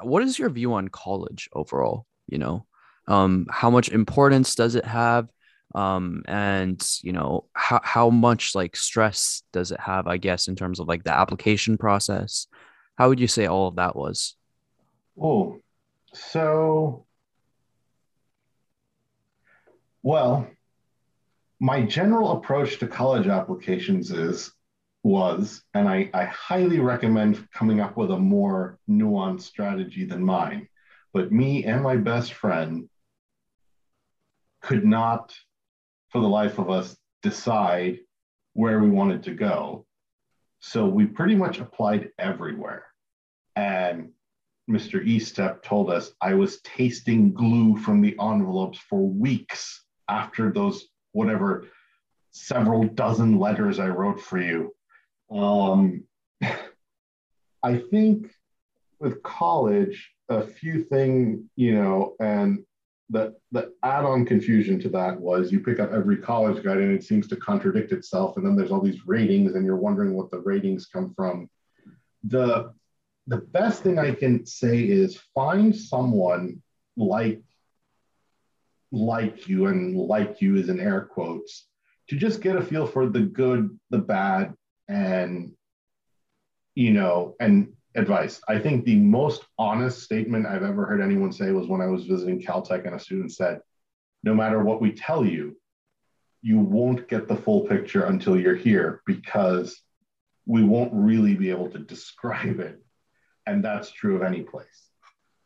[0.03, 2.07] what is your view on college overall?
[2.29, 2.67] You know,
[3.09, 5.29] um, how much importance does it have?
[5.75, 10.57] um and you know how how much like stress does it have i guess in
[10.57, 12.47] terms of like the application process
[12.99, 14.35] how would you say all of that was
[15.19, 15.61] Oh,
[16.13, 17.07] so,
[20.03, 20.49] well,
[21.61, 24.53] my general approach to college applications is
[25.03, 30.69] was, and I, I highly recommend coming up with a more nuanced strategy than mine.
[31.13, 32.89] But me and my best friend
[34.63, 35.35] could not,
[36.11, 37.99] for the life of us, decide
[38.53, 39.87] where we wanted to go.
[40.61, 42.85] So we pretty much applied everywhere.
[43.57, 44.11] And
[44.69, 45.05] Mr.
[45.05, 51.67] Estep told us I was tasting glue from the envelopes for weeks after those whatever
[52.33, 54.73] several dozen letters I wrote for you.
[55.31, 56.05] Um,
[57.63, 58.31] I think
[59.01, 62.65] with college, a few thing, you know, and
[63.11, 67.03] the the add-on confusion to that was you pick up every college guide and it
[67.03, 70.39] seems to contradict itself, and then there's all these ratings, and you're wondering what the
[70.39, 71.51] ratings come from.
[72.25, 72.73] The
[73.31, 76.61] the best thing I can say is find someone
[76.97, 77.41] like
[78.91, 81.69] like you and like you is in air quotes
[82.09, 84.53] to just get a feel for the good, the bad,
[84.89, 85.53] and
[86.75, 88.41] you know, and advice.
[88.49, 92.07] I think the most honest statement I've ever heard anyone say was when I was
[92.07, 93.61] visiting Caltech and a student said,
[94.25, 95.57] no matter what we tell you,
[96.43, 99.81] you won't get the full picture until you're here because
[100.47, 102.83] we won't really be able to describe it
[103.51, 104.89] and that's true of any place.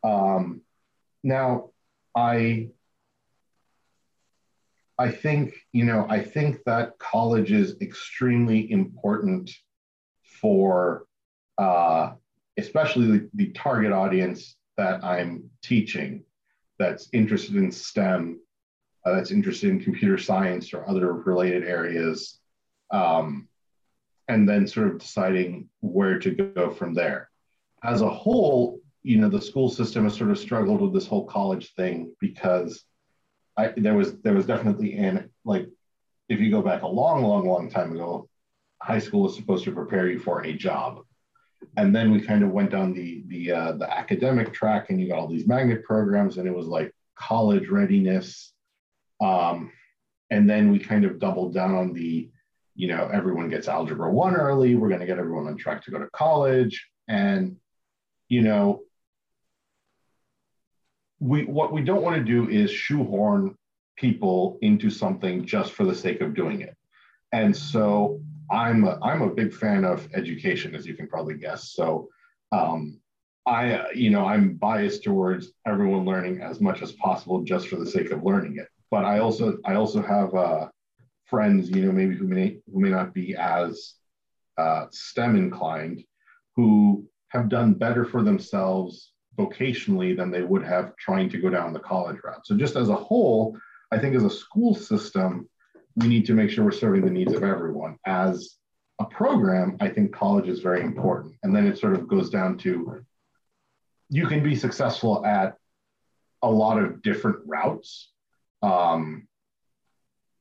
[0.05, 0.61] Um,
[1.23, 1.71] now,
[2.15, 2.69] I
[4.99, 9.51] I think you know I think that college is extremely important
[10.41, 11.07] for
[11.57, 12.13] uh,
[12.59, 16.25] especially the, the target audience that I'm teaching
[16.79, 18.41] that's interested in STEM,
[19.07, 22.39] uh, that's interested in computer science or other related areas,
[22.91, 23.49] um,
[24.29, 27.31] and then sort of deciding where to go from there
[27.85, 31.27] as a whole, you know, the school system has sort of struggled with this whole
[31.27, 32.85] college thing because
[33.57, 35.69] I, there was there was definitely an like
[36.29, 38.29] if you go back a long, long, long time ago,
[38.83, 41.03] high school was supposed to prepare you for a job.
[41.77, 45.09] And then we kind of went down the the uh, the academic track, and you
[45.09, 48.53] got all these magnet programs, and it was like college readiness.
[49.21, 49.73] Um,
[50.31, 52.31] and then we kind of doubled down on the,
[52.75, 54.75] you know, everyone gets algebra one early.
[54.75, 57.57] We're going to get everyone on track to go to college, and
[58.35, 58.81] you know,
[61.21, 63.55] we what we don't want to do is shoehorn
[63.97, 66.77] people into something just for the sake of doing it.
[67.33, 68.21] And so
[68.51, 71.75] I'm a, I'm a big fan of education, as you can probably guess.
[71.75, 72.09] So
[72.51, 72.99] um,
[73.47, 77.91] I, you know, I'm biased towards everyone learning as much as possible just for the
[77.97, 78.69] sake of learning it.
[78.91, 80.67] But I also I also have uh,
[81.27, 83.95] friends, you know, maybe who may who may not be as
[84.59, 86.03] uh, STEM inclined,
[86.57, 91.73] who have done better for themselves vocationally than they would have trying to go down
[91.73, 92.47] the college route.
[92.47, 93.59] So just as a whole,
[93.91, 95.49] I think as a school system,
[95.97, 97.99] we need to make sure we're serving the needs of everyone.
[98.07, 98.57] As
[99.01, 101.35] a program, I think college is very important.
[101.43, 103.05] And then it sort of goes down to
[104.09, 105.57] you can be successful at
[106.43, 108.11] a lot of different routes.
[108.63, 109.27] Um,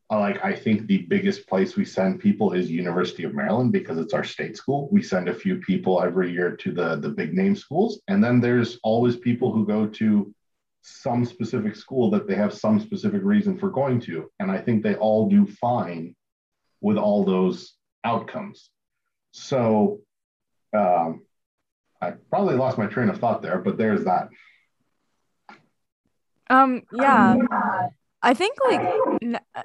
[0.10, 4.14] like I think the biggest place we send people is University of Maryland because it's
[4.14, 4.90] our state school.
[4.92, 8.40] We send a few people every year to the the big name schools, and then
[8.40, 10.34] there's always people who go to
[10.82, 14.30] some specific school that they have some specific reason for going to.
[14.40, 16.16] And I think they all do fine
[16.82, 18.70] with all those outcomes.
[19.32, 20.02] So
[20.74, 21.24] um,
[22.02, 24.28] I probably lost my train of thought there, but there's that.
[26.50, 27.38] Um, yeah.
[28.24, 28.82] I think like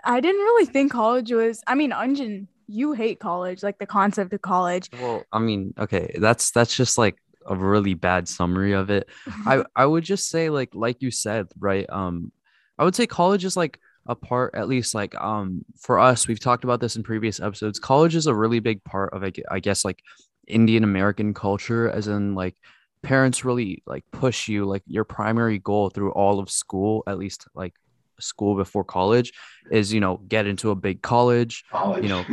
[0.04, 4.32] I didn't really think college was I mean, Anjan, you hate college, like the concept
[4.32, 4.90] of college.
[5.00, 7.16] Well, I mean, okay, that's that's just like
[7.46, 9.08] a really bad summary of it.
[9.46, 11.86] I I would just say like like you said, right?
[11.88, 12.32] Um
[12.78, 16.40] I would say college is like a part at least like um for us, we've
[16.40, 17.78] talked about this in previous episodes.
[17.78, 20.02] College is a really big part of I guess like
[20.48, 22.56] Indian American culture as in like
[23.02, 27.46] parents really like push you like your primary goal through all of school, at least
[27.54, 27.74] like
[28.20, 29.32] school before college
[29.70, 32.02] is you know get into a big college, college.
[32.02, 32.24] you know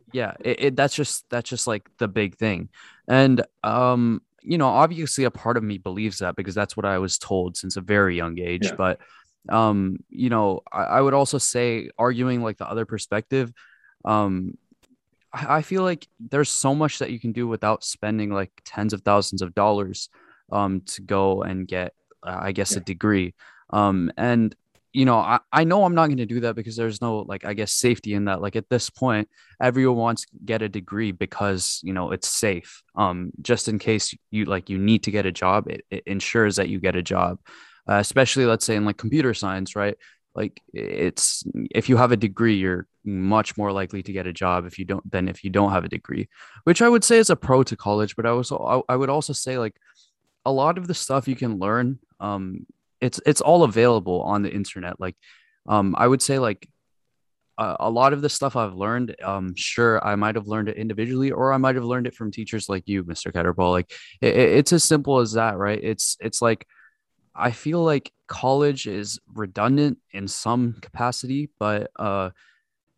[0.12, 2.68] yeah it, it, that's just that's just like the big thing
[3.08, 6.98] and um you know obviously a part of me believes that because that's what i
[6.98, 8.74] was told since a very young age yeah.
[8.74, 9.00] but
[9.48, 13.52] um you know I, I would also say arguing like the other perspective
[14.04, 14.56] um
[15.32, 18.92] I, I feel like there's so much that you can do without spending like tens
[18.92, 20.08] of thousands of dollars
[20.52, 22.78] um to go and get uh, i guess yeah.
[22.78, 23.34] a degree
[23.70, 24.54] um and
[24.92, 27.44] you know, I, I know I'm not going to do that because there's no like
[27.44, 28.40] I guess safety in that.
[28.40, 29.28] Like at this point,
[29.62, 32.82] everyone wants to get a degree because you know it's safe.
[32.96, 36.56] Um, just in case you like you need to get a job, it, it ensures
[36.56, 37.38] that you get a job.
[37.88, 39.96] Uh, especially let's say in like computer science, right?
[40.34, 44.66] Like it's if you have a degree, you're much more likely to get a job
[44.66, 46.28] if you don't than if you don't have a degree,
[46.64, 48.16] which I would say is a pro to college.
[48.16, 49.76] But I was I, I would also say like
[50.44, 52.66] a lot of the stuff you can learn um
[53.00, 55.16] it's it's all available on the internet like
[55.68, 56.68] um i would say like
[57.62, 61.30] a lot of the stuff i've learned um sure i might have learned it individually
[61.30, 63.70] or i might have learned it from teachers like you mr Khetarpal.
[63.70, 66.66] like it, it's as simple as that right it's it's like
[67.34, 72.30] i feel like college is redundant in some capacity but uh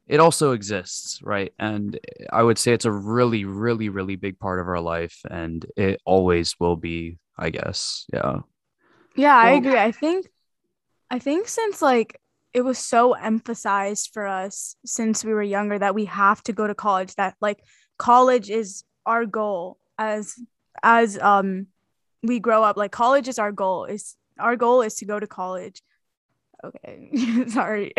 [0.07, 1.99] it also exists right and
[2.33, 6.01] i would say it's a really really really big part of our life and it
[6.05, 8.41] always will be i guess yeah
[9.16, 9.77] yeah, I agree.
[9.77, 10.27] I think
[11.11, 12.20] I think since like
[12.55, 16.66] it was so emphasized for us since we were younger that we have to go
[16.66, 17.61] to college that like
[17.98, 20.35] college is our goal as
[20.83, 21.66] as um
[22.22, 25.27] we grow up like college is our goal is our goal is to go to
[25.27, 25.83] college.
[26.64, 27.11] Okay
[27.48, 27.92] sorry.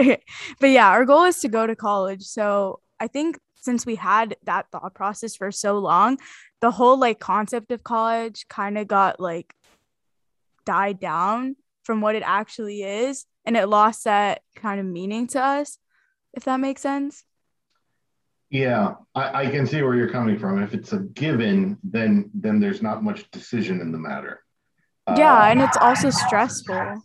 [0.60, 2.24] But yeah our goal is to go to college.
[2.24, 6.18] So i think since we had that thought process for so long
[6.62, 9.54] the whole like concept of college kind of got like
[10.66, 15.42] died down from what it actually is and it lost that kind of meaning to
[15.42, 15.78] us
[16.34, 17.24] if that makes sense.
[18.50, 20.62] Yeah I, I, can see where you're coming from.
[20.62, 24.44] If it's a given then then there's not much decision in the matter.
[25.08, 27.02] Yeah uh, and it's also stressful.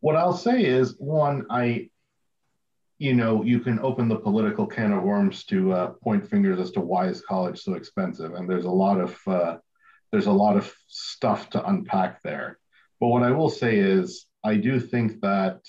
[0.00, 1.90] What i'll say is one i
[3.00, 6.70] you know you can open the political can of worms to uh, point fingers as
[6.72, 9.56] to why is college so expensive and there's a lot of uh,
[10.10, 12.58] there's a lot of stuff to unpack there.
[12.98, 15.60] But what I will say is, I do think that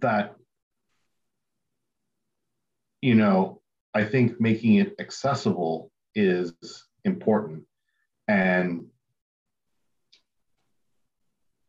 [0.00, 0.34] that
[3.00, 3.60] you know,
[3.94, 6.52] I think making it accessible is
[7.04, 7.64] important.
[8.26, 8.86] And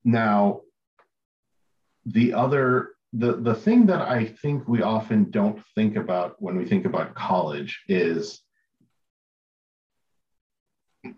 [0.03, 0.61] now
[2.05, 6.65] the other the the thing that I think we often don't think about when we
[6.65, 8.41] think about college is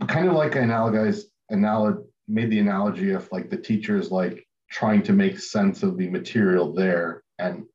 [0.08, 5.04] kind of like I analogize analog made the analogy of like the teachers like trying
[5.04, 7.66] to make sense of the material there and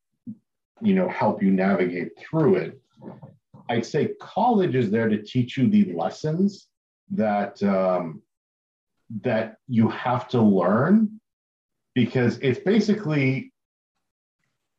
[0.81, 2.81] you know help you navigate through it.
[3.69, 6.69] I'd say college is there to teach you the lessons
[7.11, 8.23] that um,
[9.23, 11.21] that you have to learn
[11.95, 13.53] because it's basically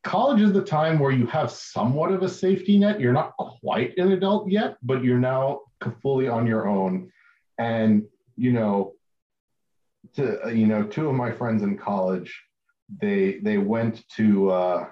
[0.03, 2.99] college is the time where you have somewhat of a safety net.
[2.99, 5.61] You're not quite an adult yet, but you're now
[6.01, 7.11] fully on your own.
[7.57, 8.03] And,
[8.35, 8.93] you know,
[10.15, 12.43] to, you know, two of my friends in college,
[13.01, 14.87] they, they went to, uh,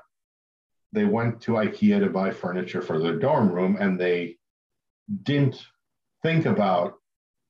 [0.92, 4.38] they went to IKEA to buy furniture for their dorm room and they
[5.24, 5.66] didn't
[6.24, 6.96] think about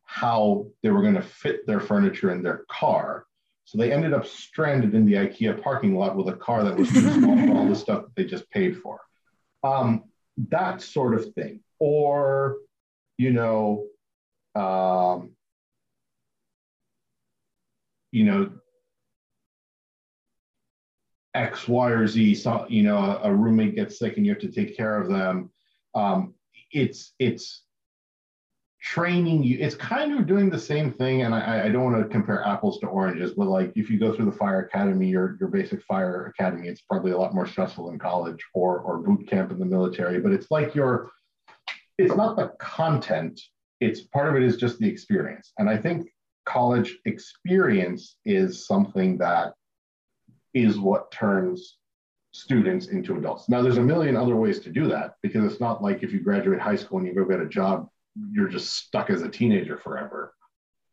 [0.04, 3.26] how they were going to fit their furniture in their car.
[3.66, 6.90] So they ended up stranded in the IKEA parking lot with a car that was
[6.90, 9.02] too small for all the stuff that they just paid for.
[9.64, 10.04] Um,
[10.50, 11.62] that sort of thing.
[11.80, 12.58] Or,
[13.18, 13.88] you know,
[14.56, 15.32] um,
[18.12, 18.52] you know,
[21.34, 24.42] X, Y, or Z, so, you know, a, a, roommate gets sick and you have
[24.42, 25.52] to take care of them.
[25.94, 26.34] Um,
[26.72, 27.66] it's, it's,
[28.86, 32.08] training you it's kind of doing the same thing and I, I don't want to
[32.08, 35.50] compare apples to oranges but like if you go through the fire academy your, your
[35.50, 39.52] basic fire academy it's probably a lot more stressful than college or or boot camp
[39.52, 41.10] in the military but it's like your
[41.98, 43.42] it's not the content
[43.86, 46.10] it's part of it is just the experience and i think
[46.46, 49.54] college experience is something that
[50.54, 51.78] is what turns
[52.32, 55.82] students into adults now there's a million other ways to do that because it's not
[55.82, 57.88] like if you graduate high school and you go get a job
[58.32, 60.34] you're just stuck as a teenager forever.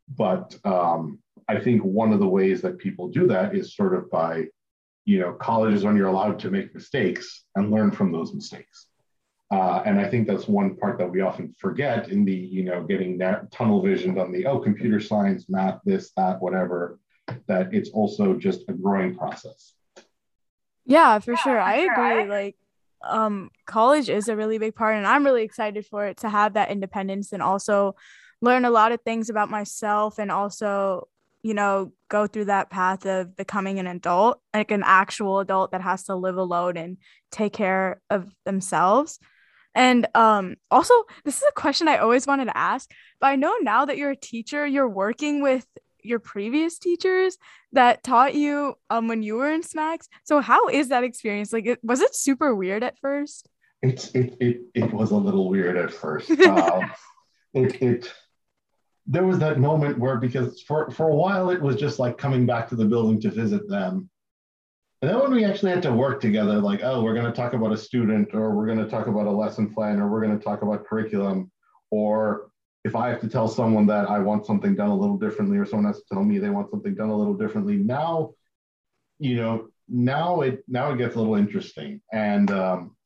[0.08, 4.10] But um, I think one of the ways that people do that is sort of
[4.10, 4.46] by,
[5.04, 8.86] you know, college is when you're allowed to make mistakes and learn from those mistakes.
[9.52, 12.82] Uh, and I think that's one part that we often forget in the, you know,
[12.84, 16.98] getting that tunnel visioned on the, oh, computer science, math, this, that, whatever,
[17.48, 19.74] that it's also just a growing process.
[20.86, 21.60] Yeah, for sure.
[21.60, 22.28] I agree.
[22.28, 22.56] Like,
[23.04, 26.54] um college is a really big part and i'm really excited for it to have
[26.54, 27.96] that independence and also
[28.40, 31.08] learn a lot of things about myself and also
[31.42, 35.80] you know go through that path of becoming an adult like an actual adult that
[35.80, 36.96] has to live alone and
[37.32, 39.18] take care of themselves
[39.74, 40.94] and um also
[41.24, 44.10] this is a question i always wanted to ask but i know now that you're
[44.10, 45.66] a teacher you're working with
[46.04, 47.38] your previous teachers
[47.72, 51.52] that taught you um when you were in smacks so how is that experience?
[51.52, 53.48] Like it, was it super weird at first?
[53.82, 56.30] It's it it, it was a little weird at first.
[56.40, 56.90] Um,
[57.54, 58.14] it, it
[59.06, 62.46] there was that moment where because for for a while it was just like coming
[62.46, 64.08] back to the building to visit them
[65.02, 67.52] and then when we actually had to work together like oh we're going to talk
[67.52, 70.36] about a student or we're going to talk about a lesson plan or we're going
[70.36, 71.50] to talk about curriculum
[71.90, 72.52] or
[72.84, 75.64] if I have to tell someone that I want something done a little differently, or
[75.64, 78.32] someone has to tell me they want something done a little differently, now,
[79.18, 82.00] you know, now it now it gets a little interesting.
[82.12, 82.96] And um,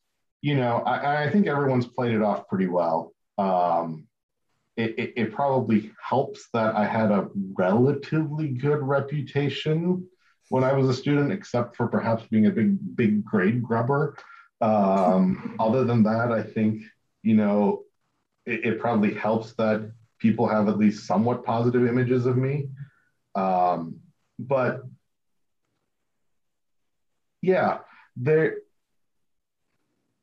[0.40, 3.12] you know, I, I think everyone's played it off pretty well.
[3.38, 4.06] Um,
[4.76, 10.06] it, it, it probably helps that I had a relatively good reputation
[10.48, 14.16] when I was a student, except for perhaps being a big big grade grubber.
[14.60, 16.82] Um, other than that, I think
[17.22, 17.84] you know
[18.44, 22.68] it, it, probably helps that people have at least somewhat positive images of me.
[23.34, 23.96] Um,
[24.38, 24.82] but
[27.42, 27.78] yeah,
[28.16, 28.58] there.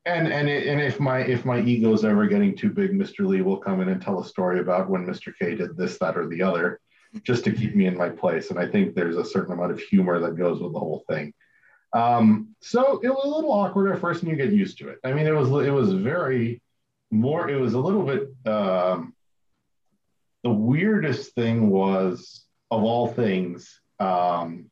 [0.06, 3.26] And and it, and if my if my ego is ever getting too big, Mr.
[3.26, 5.32] Lee will come in and tell a story about when Mr.
[5.38, 6.80] K did this, that, or the other,
[7.22, 8.50] just to keep me in my place.
[8.50, 11.32] And I think there's a certain amount of humor that goes with the whole thing.
[11.92, 14.98] Um, so it was a little awkward at first, and you get used to it.
[15.04, 16.60] I mean, it was it was very
[17.14, 19.14] more it was a little bit um,
[20.42, 24.70] the weirdest thing was of all things um,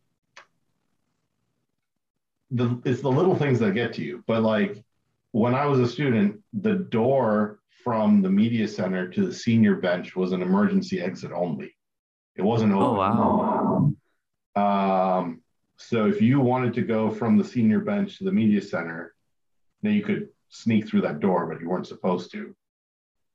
[2.51, 4.85] the it's the little things that get to you but like
[5.31, 10.15] when i was a student the door from the media center to the senior bench
[10.15, 11.75] was an emergency exit only
[12.37, 12.85] it wasn't open.
[12.85, 13.93] oh wow
[14.55, 15.41] um,
[15.77, 19.15] so if you wanted to go from the senior bench to the media center
[19.83, 22.55] then you could sneak through that door, but you weren't supposed to.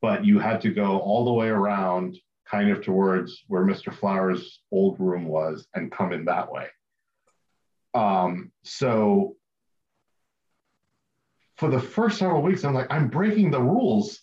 [0.02, 3.94] But you had to go all the way around, kind of towards where Mr.
[3.94, 6.68] Flowers' old room was, and come in that way.
[7.94, 9.36] Um, so
[11.58, 14.22] for the first several weeks, I'm like, I'm breaking the rules,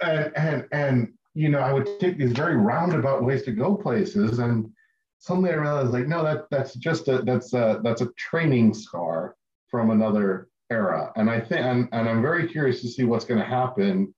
[0.00, 4.38] and and and you know, I would take these very roundabout ways to go places,
[4.38, 4.72] and
[5.18, 9.36] suddenly I realized, like, no, that that's just a that's a that's a training scar
[9.68, 11.12] from another era.
[11.14, 14.14] And I think, and, and I'm very curious to see what's going to happen.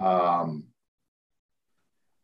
[0.00, 0.64] Um,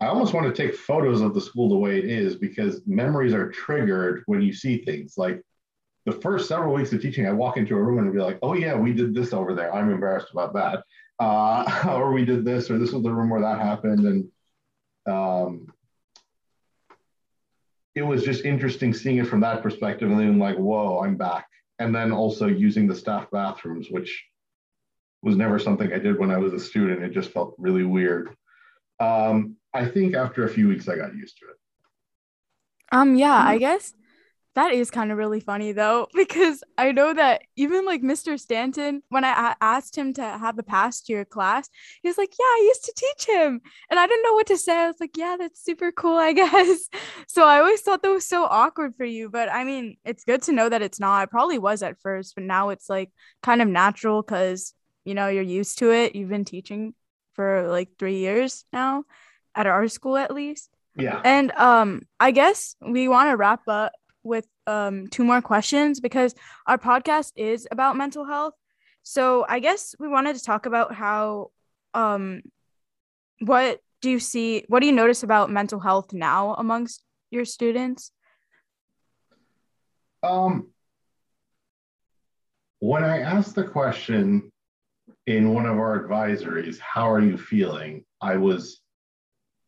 [0.00, 3.34] I almost want to take photos of the school the way it is because memories
[3.34, 5.14] are triggered when you see things.
[5.18, 5.42] Like
[6.06, 8.54] the first several weeks of teaching, I walk into a room and be like, oh,
[8.54, 9.74] yeah, we did this over there.
[9.74, 10.84] I'm embarrassed about that.
[11.20, 14.06] Uh, or we did this, or this was the room where that happened.
[14.06, 14.28] And
[15.06, 15.66] um,
[17.94, 21.46] it was just interesting seeing it from that perspective and then like, whoa, I'm back.
[21.78, 24.24] And then also using the staff bathrooms, which
[25.22, 27.02] was never something I did when I was a student.
[27.02, 28.34] It just felt really weird.
[28.98, 31.56] Um, I think after a few weeks, I got used to it.
[32.92, 33.94] Um, yeah, I guess
[34.55, 38.38] that is kind of really funny though, because I know that even like Mr.
[38.38, 41.68] Stanton, when I asked him to have a past year class,
[42.03, 43.61] he was like, Yeah, I used to teach him.
[43.90, 44.76] And I didn't know what to say.
[44.76, 46.88] I was like, Yeah, that's super cool, I guess.
[47.28, 49.30] So I always thought that was so awkward for you.
[49.30, 51.24] But I mean, it's good to know that it's not.
[51.24, 53.11] It probably was at first, but now it's like
[53.42, 54.74] kind of natural because,
[55.05, 56.14] you know, you're used to it.
[56.14, 56.94] You've been teaching
[57.34, 59.05] for like three years now
[59.55, 60.70] at our school, at least.
[60.96, 61.20] Yeah.
[61.24, 63.92] And um, I guess we want to wrap up
[64.22, 66.34] with um two more questions because
[66.66, 68.54] our podcast is about mental health.
[69.02, 71.50] So I guess we wanted to talk about how
[71.94, 72.42] um
[73.40, 78.12] what do you see what do you notice about mental health now amongst your students?
[80.22, 80.68] Um,
[82.80, 84.52] when I asked the question
[85.26, 88.04] in one of our advisories, how are you feeling?
[88.20, 88.80] I was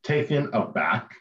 [0.02, 1.14] taken aback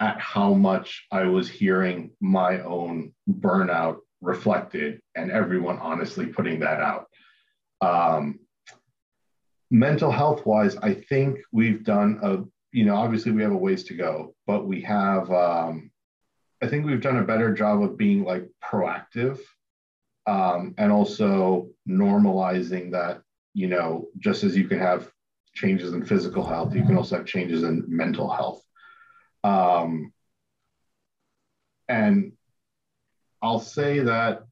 [0.00, 6.80] at how much I was hearing my own burnout reflected and everyone honestly putting that
[6.80, 7.06] out.
[7.82, 8.40] Um,
[9.70, 12.38] mental health wise, I think we've done a,
[12.72, 15.90] you know, obviously we have a ways to go, but we have, um,
[16.62, 19.38] I think we've done a better job of being like proactive
[20.26, 23.22] um, and also normalizing that,
[23.54, 25.10] you know, just as you can have
[25.54, 28.62] changes in physical health, you can also have changes in mental health.
[29.44, 30.12] Um,
[31.88, 32.32] and
[33.42, 34.44] I'll say that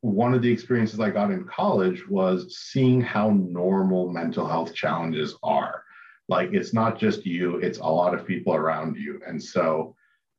[0.00, 5.36] one of the experiences I got in college was seeing how normal mental health challenges
[5.42, 5.82] are.
[6.28, 9.20] Like it's not just you, it's a lot of people around you.
[9.26, 9.96] And so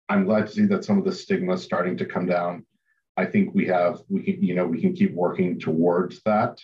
[0.08, 2.66] I'm glad to see that some of the stigma is starting to come down.
[3.18, 6.60] I think we have, we can, you know, we can keep working towards that.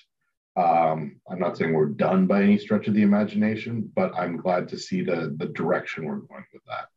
[0.56, 4.70] Um, I'm not saying we're done by any stretch of the imagination, but I'm glad
[4.70, 6.88] to see the the direction we're going with that.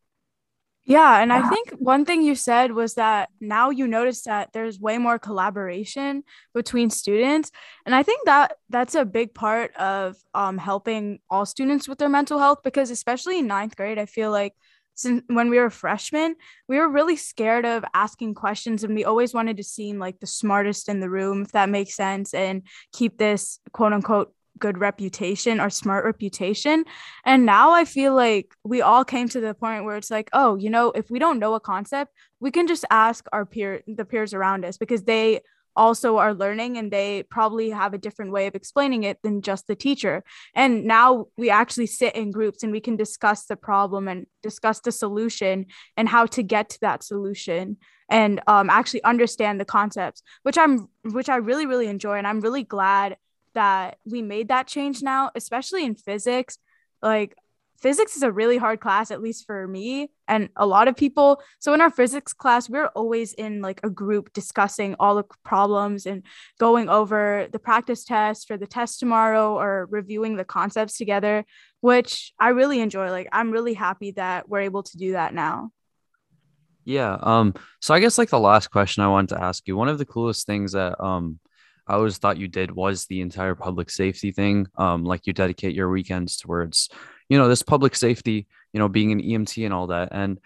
[0.89, 4.81] Yeah, and I think one thing you said was that now you notice that there's
[4.81, 6.25] way more collaboration
[6.55, 7.51] between students,
[7.85, 12.09] and I think that that's a big part of um, helping all students with their
[12.09, 14.55] mental health because especially in ninth grade, I feel like
[14.95, 16.37] since when we were freshmen,
[16.71, 20.27] we were really scared of asking questions, and we always wanted to seem like the
[20.27, 22.63] smartest in the room, if that makes sense, and
[22.95, 26.85] keep this quote unquote good reputation or smart reputation.
[27.25, 30.57] And now I feel like we all came to the point where it's like, oh,
[30.57, 34.05] you know, if we don't know a concept, we can just ask our peer the
[34.05, 35.41] peers around us because they
[35.79, 39.67] also are learning and they probably have a different way of explaining it than just
[39.69, 40.25] the teacher.
[40.55, 44.81] And now we actually sit in groups and we can discuss the problem and discuss
[44.81, 47.77] the solution and how to get to that solution
[48.11, 52.41] and um, actually understand the concepts, which I'm which I really really enjoy and I'm
[52.41, 53.17] really glad
[53.59, 56.59] that we made that change now, especially in physics.
[57.03, 57.35] Like
[57.81, 61.43] physics is a really hard class, at least for me and a lot of people.
[61.59, 66.07] So in our physics class, we're always in like a group discussing all the problems
[66.07, 66.23] and
[66.61, 71.45] going over the practice test for the test tomorrow or reviewing the concepts together,
[71.81, 73.11] which I really enjoy.
[73.11, 75.71] Like I'm really happy that we're able to do that now.
[76.85, 77.19] Yeah.
[77.21, 79.99] Um, so I guess like the last question I wanted to ask you, one of
[79.99, 81.41] the coolest things that um
[81.89, 84.67] I always thought you did was the entire public safety thing.
[84.77, 86.91] Um, like you dedicate your weekends towards,
[87.29, 90.11] you know, this public safety, you know, being an EMT and all that.
[90.13, 90.39] And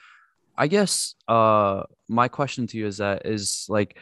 [0.57, 3.99] I guess uh my question to you is that is like,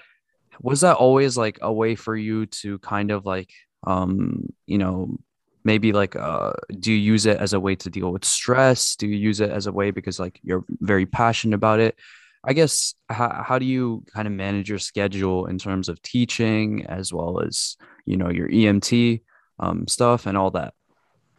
[0.60, 3.50] was that always like a way for you to kind of like
[3.86, 5.18] um, you know,
[5.64, 8.96] maybe like uh do you use it as a way to deal with stress?
[8.96, 11.96] Do you use it as a way because like you're very passionate about it?
[12.42, 16.86] I guess how, how do you kind of manage your schedule in terms of teaching
[16.86, 17.76] as well as
[18.06, 19.22] you know your EMT
[19.58, 20.74] um, stuff and all that?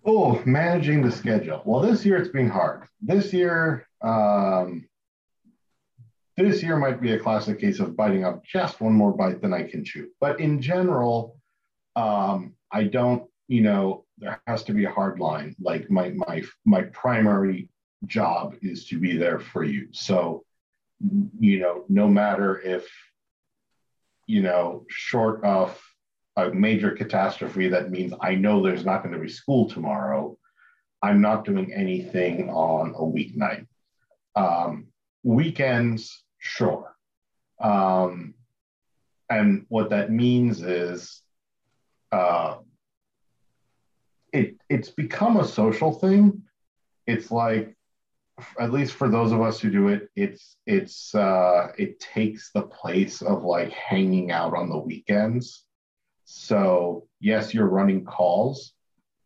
[0.06, 1.62] Oh, managing the schedule.
[1.66, 2.88] Well, this year it's been hard.
[3.02, 4.88] This year, um,
[6.38, 9.54] this year might be a classic case of biting off just one more bite than
[9.54, 10.10] I can chew.
[10.20, 11.38] But in general,
[11.96, 13.24] um, I don't.
[13.48, 15.56] You know, there has to be a hard line.
[15.60, 17.70] Like my my my primary
[18.06, 19.88] job is to be there for you.
[19.92, 20.44] So
[21.40, 22.88] you know, no matter if,
[24.28, 25.80] you know, short of
[26.38, 30.38] a major catastrophe that means I know there's not going to be school tomorrow,
[31.02, 33.68] I'm not doing anything on a weeknight.
[34.36, 34.88] Um,
[35.24, 36.96] weekends, sure.
[37.60, 38.36] Um,
[39.30, 41.22] and what that means is
[42.12, 42.58] uh,
[44.32, 46.44] it it's become a social thing.
[47.08, 47.76] It's like,
[48.60, 52.64] at least for those of us who do it, it's it's uh, it takes the
[52.64, 55.66] place of like hanging out on the weekends.
[56.26, 58.74] So yes, you're running calls,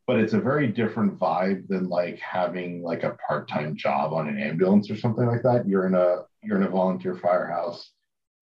[0.08, 4.40] but it's a very different vibe than like having like a part-time job on an
[4.40, 5.68] ambulance or something like that.
[5.68, 7.92] You're in a you're in a volunteer firehouse.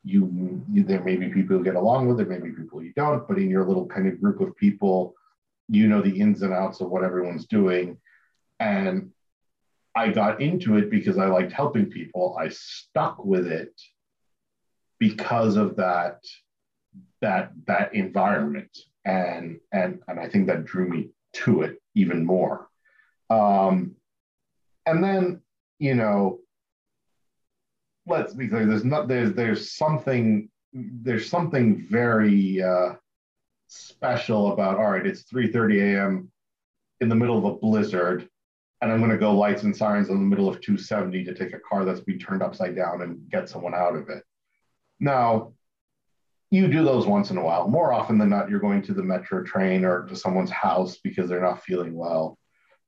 [0.05, 3.27] You, there may be people you get along with, there may be people you don't,
[3.29, 5.15] but in your little kind of group of people,
[5.69, 7.99] you know the ins and outs of what everyone's doing.
[8.59, 9.13] And
[9.95, 12.37] I got into it because I liked helping people.
[12.39, 13.79] I stuck with it
[14.99, 16.19] because of that
[17.21, 22.69] that that environment and and and I think that drew me to it even more.
[23.31, 23.97] Um,
[24.87, 25.41] and then,
[25.79, 26.41] you know,
[28.07, 28.67] let's be clear.
[28.67, 32.95] There's not there's there's something there's something very uh,
[33.69, 34.79] special about.
[34.79, 36.31] All right, it's 3:30 a.m.
[37.01, 38.29] in the middle of a blizzard,
[38.83, 41.55] and I'm going to go lights and sirens in the middle of 270 to take
[41.55, 44.25] a car that's been turned upside down and get someone out of it.
[44.99, 45.53] Now,
[46.51, 47.69] you do those once in a while.
[47.69, 51.29] More often than not, you're going to the metro train or to someone's house because
[51.29, 52.37] they're not feeling well.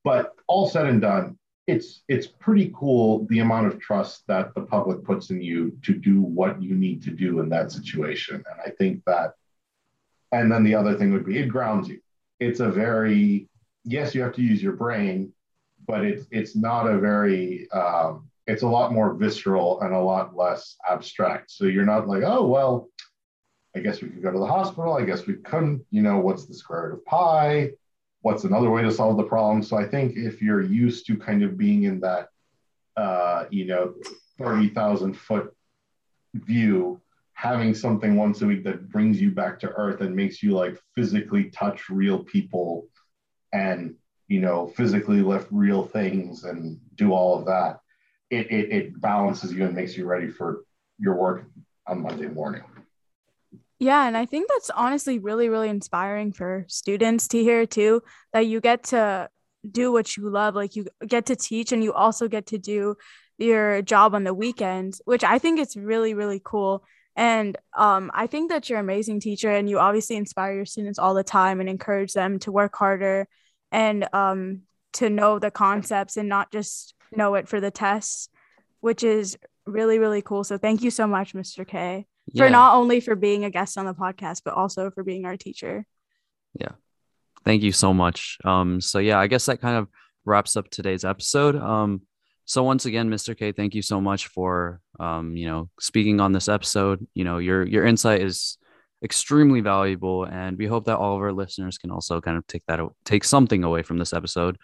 [0.02, 4.62] But all said and done, it's it's pretty cool the amount of trust that the
[4.62, 8.34] public puts in you to do what you need to do in that situation.
[8.34, 9.34] And I think that,
[10.30, 12.00] and then the other thing would be it grounds you.
[12.40, 13.48] It's a very
[13.84, 15.32] yes, you have to use your brain,
[15.86, 20.36] but it's it's not a very um, it's a lot more visceral and a lot
[20.36, 21.50] less abstract.
[21.50, 22.88] So you're not like, oh well,
[23.76, 24.94] I guess we could go to the hospital.
[24.94, 25.84] I guess we couldn't.
[25.90, 27.70] You know, what's the square root of pi?
[28.20, 29.62] What's another way to solve the problem?
[29.62, 32.28] So I think if you're used to kind of being in that,
[32.96, 33.94] uh, you know,
[34.38, 35.54] 30,000 foot
[36.32, 37.02] view,
[37.34, 40.80] having something once a week that brings you back to earth and makes you like
[40.94, 42.86] physically touch real people
[43.52, 43.96] and,
[44.34, 47.78] you know, physically lift real things and do all of that,
[48.30, 50.64] it, it, it balances you and makes you ready for
[50.98, 51.46] your work
[51.86, 52.64] on Monday morning.
[53.78, 58.46] Yeah, and I think that's honestly really, really inspiring for students to hear too that
[58.46, 59.28] you get to
[59.70, 60.56] do what you love.
[60.56, 62.96] Like you get to teach and you also get to do
[63.38, 66.84] your job on the weekends, which I think is really, really cool.
[67.14, 70.98] And um, I think that you're an amazing teacher and you obviously inspire your students
[70.98, 73.28] all the time and encourage them to work harder
[73.74, 74.62] and um,
[74.94, 78.28] to know the concepts and not just know it for the tests,
[78.80, 80.44] which is really, really cool.
[80.44, 81.66] So thank you so much, Mr.
[81.66, 82.06] K
[82.36, 85.36] for not only for being a guest on the podcast, but also for being our
[85.36, 85.86] teacher.
[86.58, 86.72] Yeah.
[87.44, 88.38] Thank you so much.
[88.44, 89.88] Um, so yeah, I guess that kind of
[90.24, 91.56] wraps up today's episode.
[91.56, 92.02] Um,
[92.46, 93.36] so once again, Mr.
[93.36, 97.06] K, thank you so much for um, you know, speaking on this episode.
[97.14, 98.58] You know, your your insight is
[99.04, 102.64] extremely valuable, and we hope that all of our listeners can also kind of take
[102.66, 104.58] that take something away from this episode.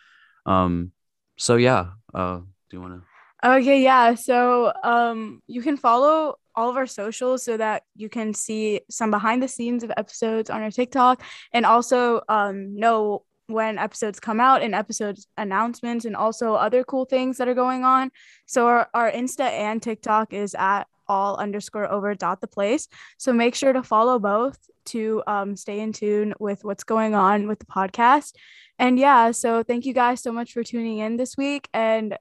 [0.47, 0.93] Um,
[1.37, 3.49] so yeah, uh, do you want to?
[3.59, 4.15] Okay, yeah.
[4.15, 9.11] So um, you can follow all of our socials so that you can see some
[9.11, 11.23] behind the scenes of episodes on our TikTok
[11.53, 17.05] and also um, know when episodes come out and episodes announcements and also other cool
[17.05, 18.11] things that are going on.
[18.47, 22.87] So our, our Insta and TikTok is at all underscore over dot the place.
[23.19, 27.49] So make sure to follow both to um, stay in tune with what's going on
[27.49, 28.35] with the podcast.
[28.79, 32.17] And yeah, so thank you guys so much for tuning in this week and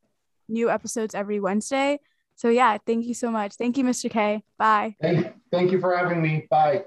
[0.49, 1.99] new episodes every Wednesday.
[2.35, 3.53] So yeah, thank you so much.
[3.55, 4.09] Thank you, Mr.
[4.09, 4.43] K.
[4.57, 4.95] Bye.
[5.01, 6.47] Thank, thank you for having me.
[6.49, 6.85] Bye.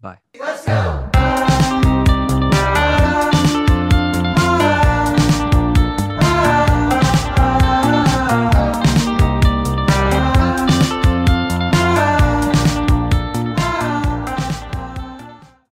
[0.00, 0.18] Bye.
[0.38, 1.94] Let's go.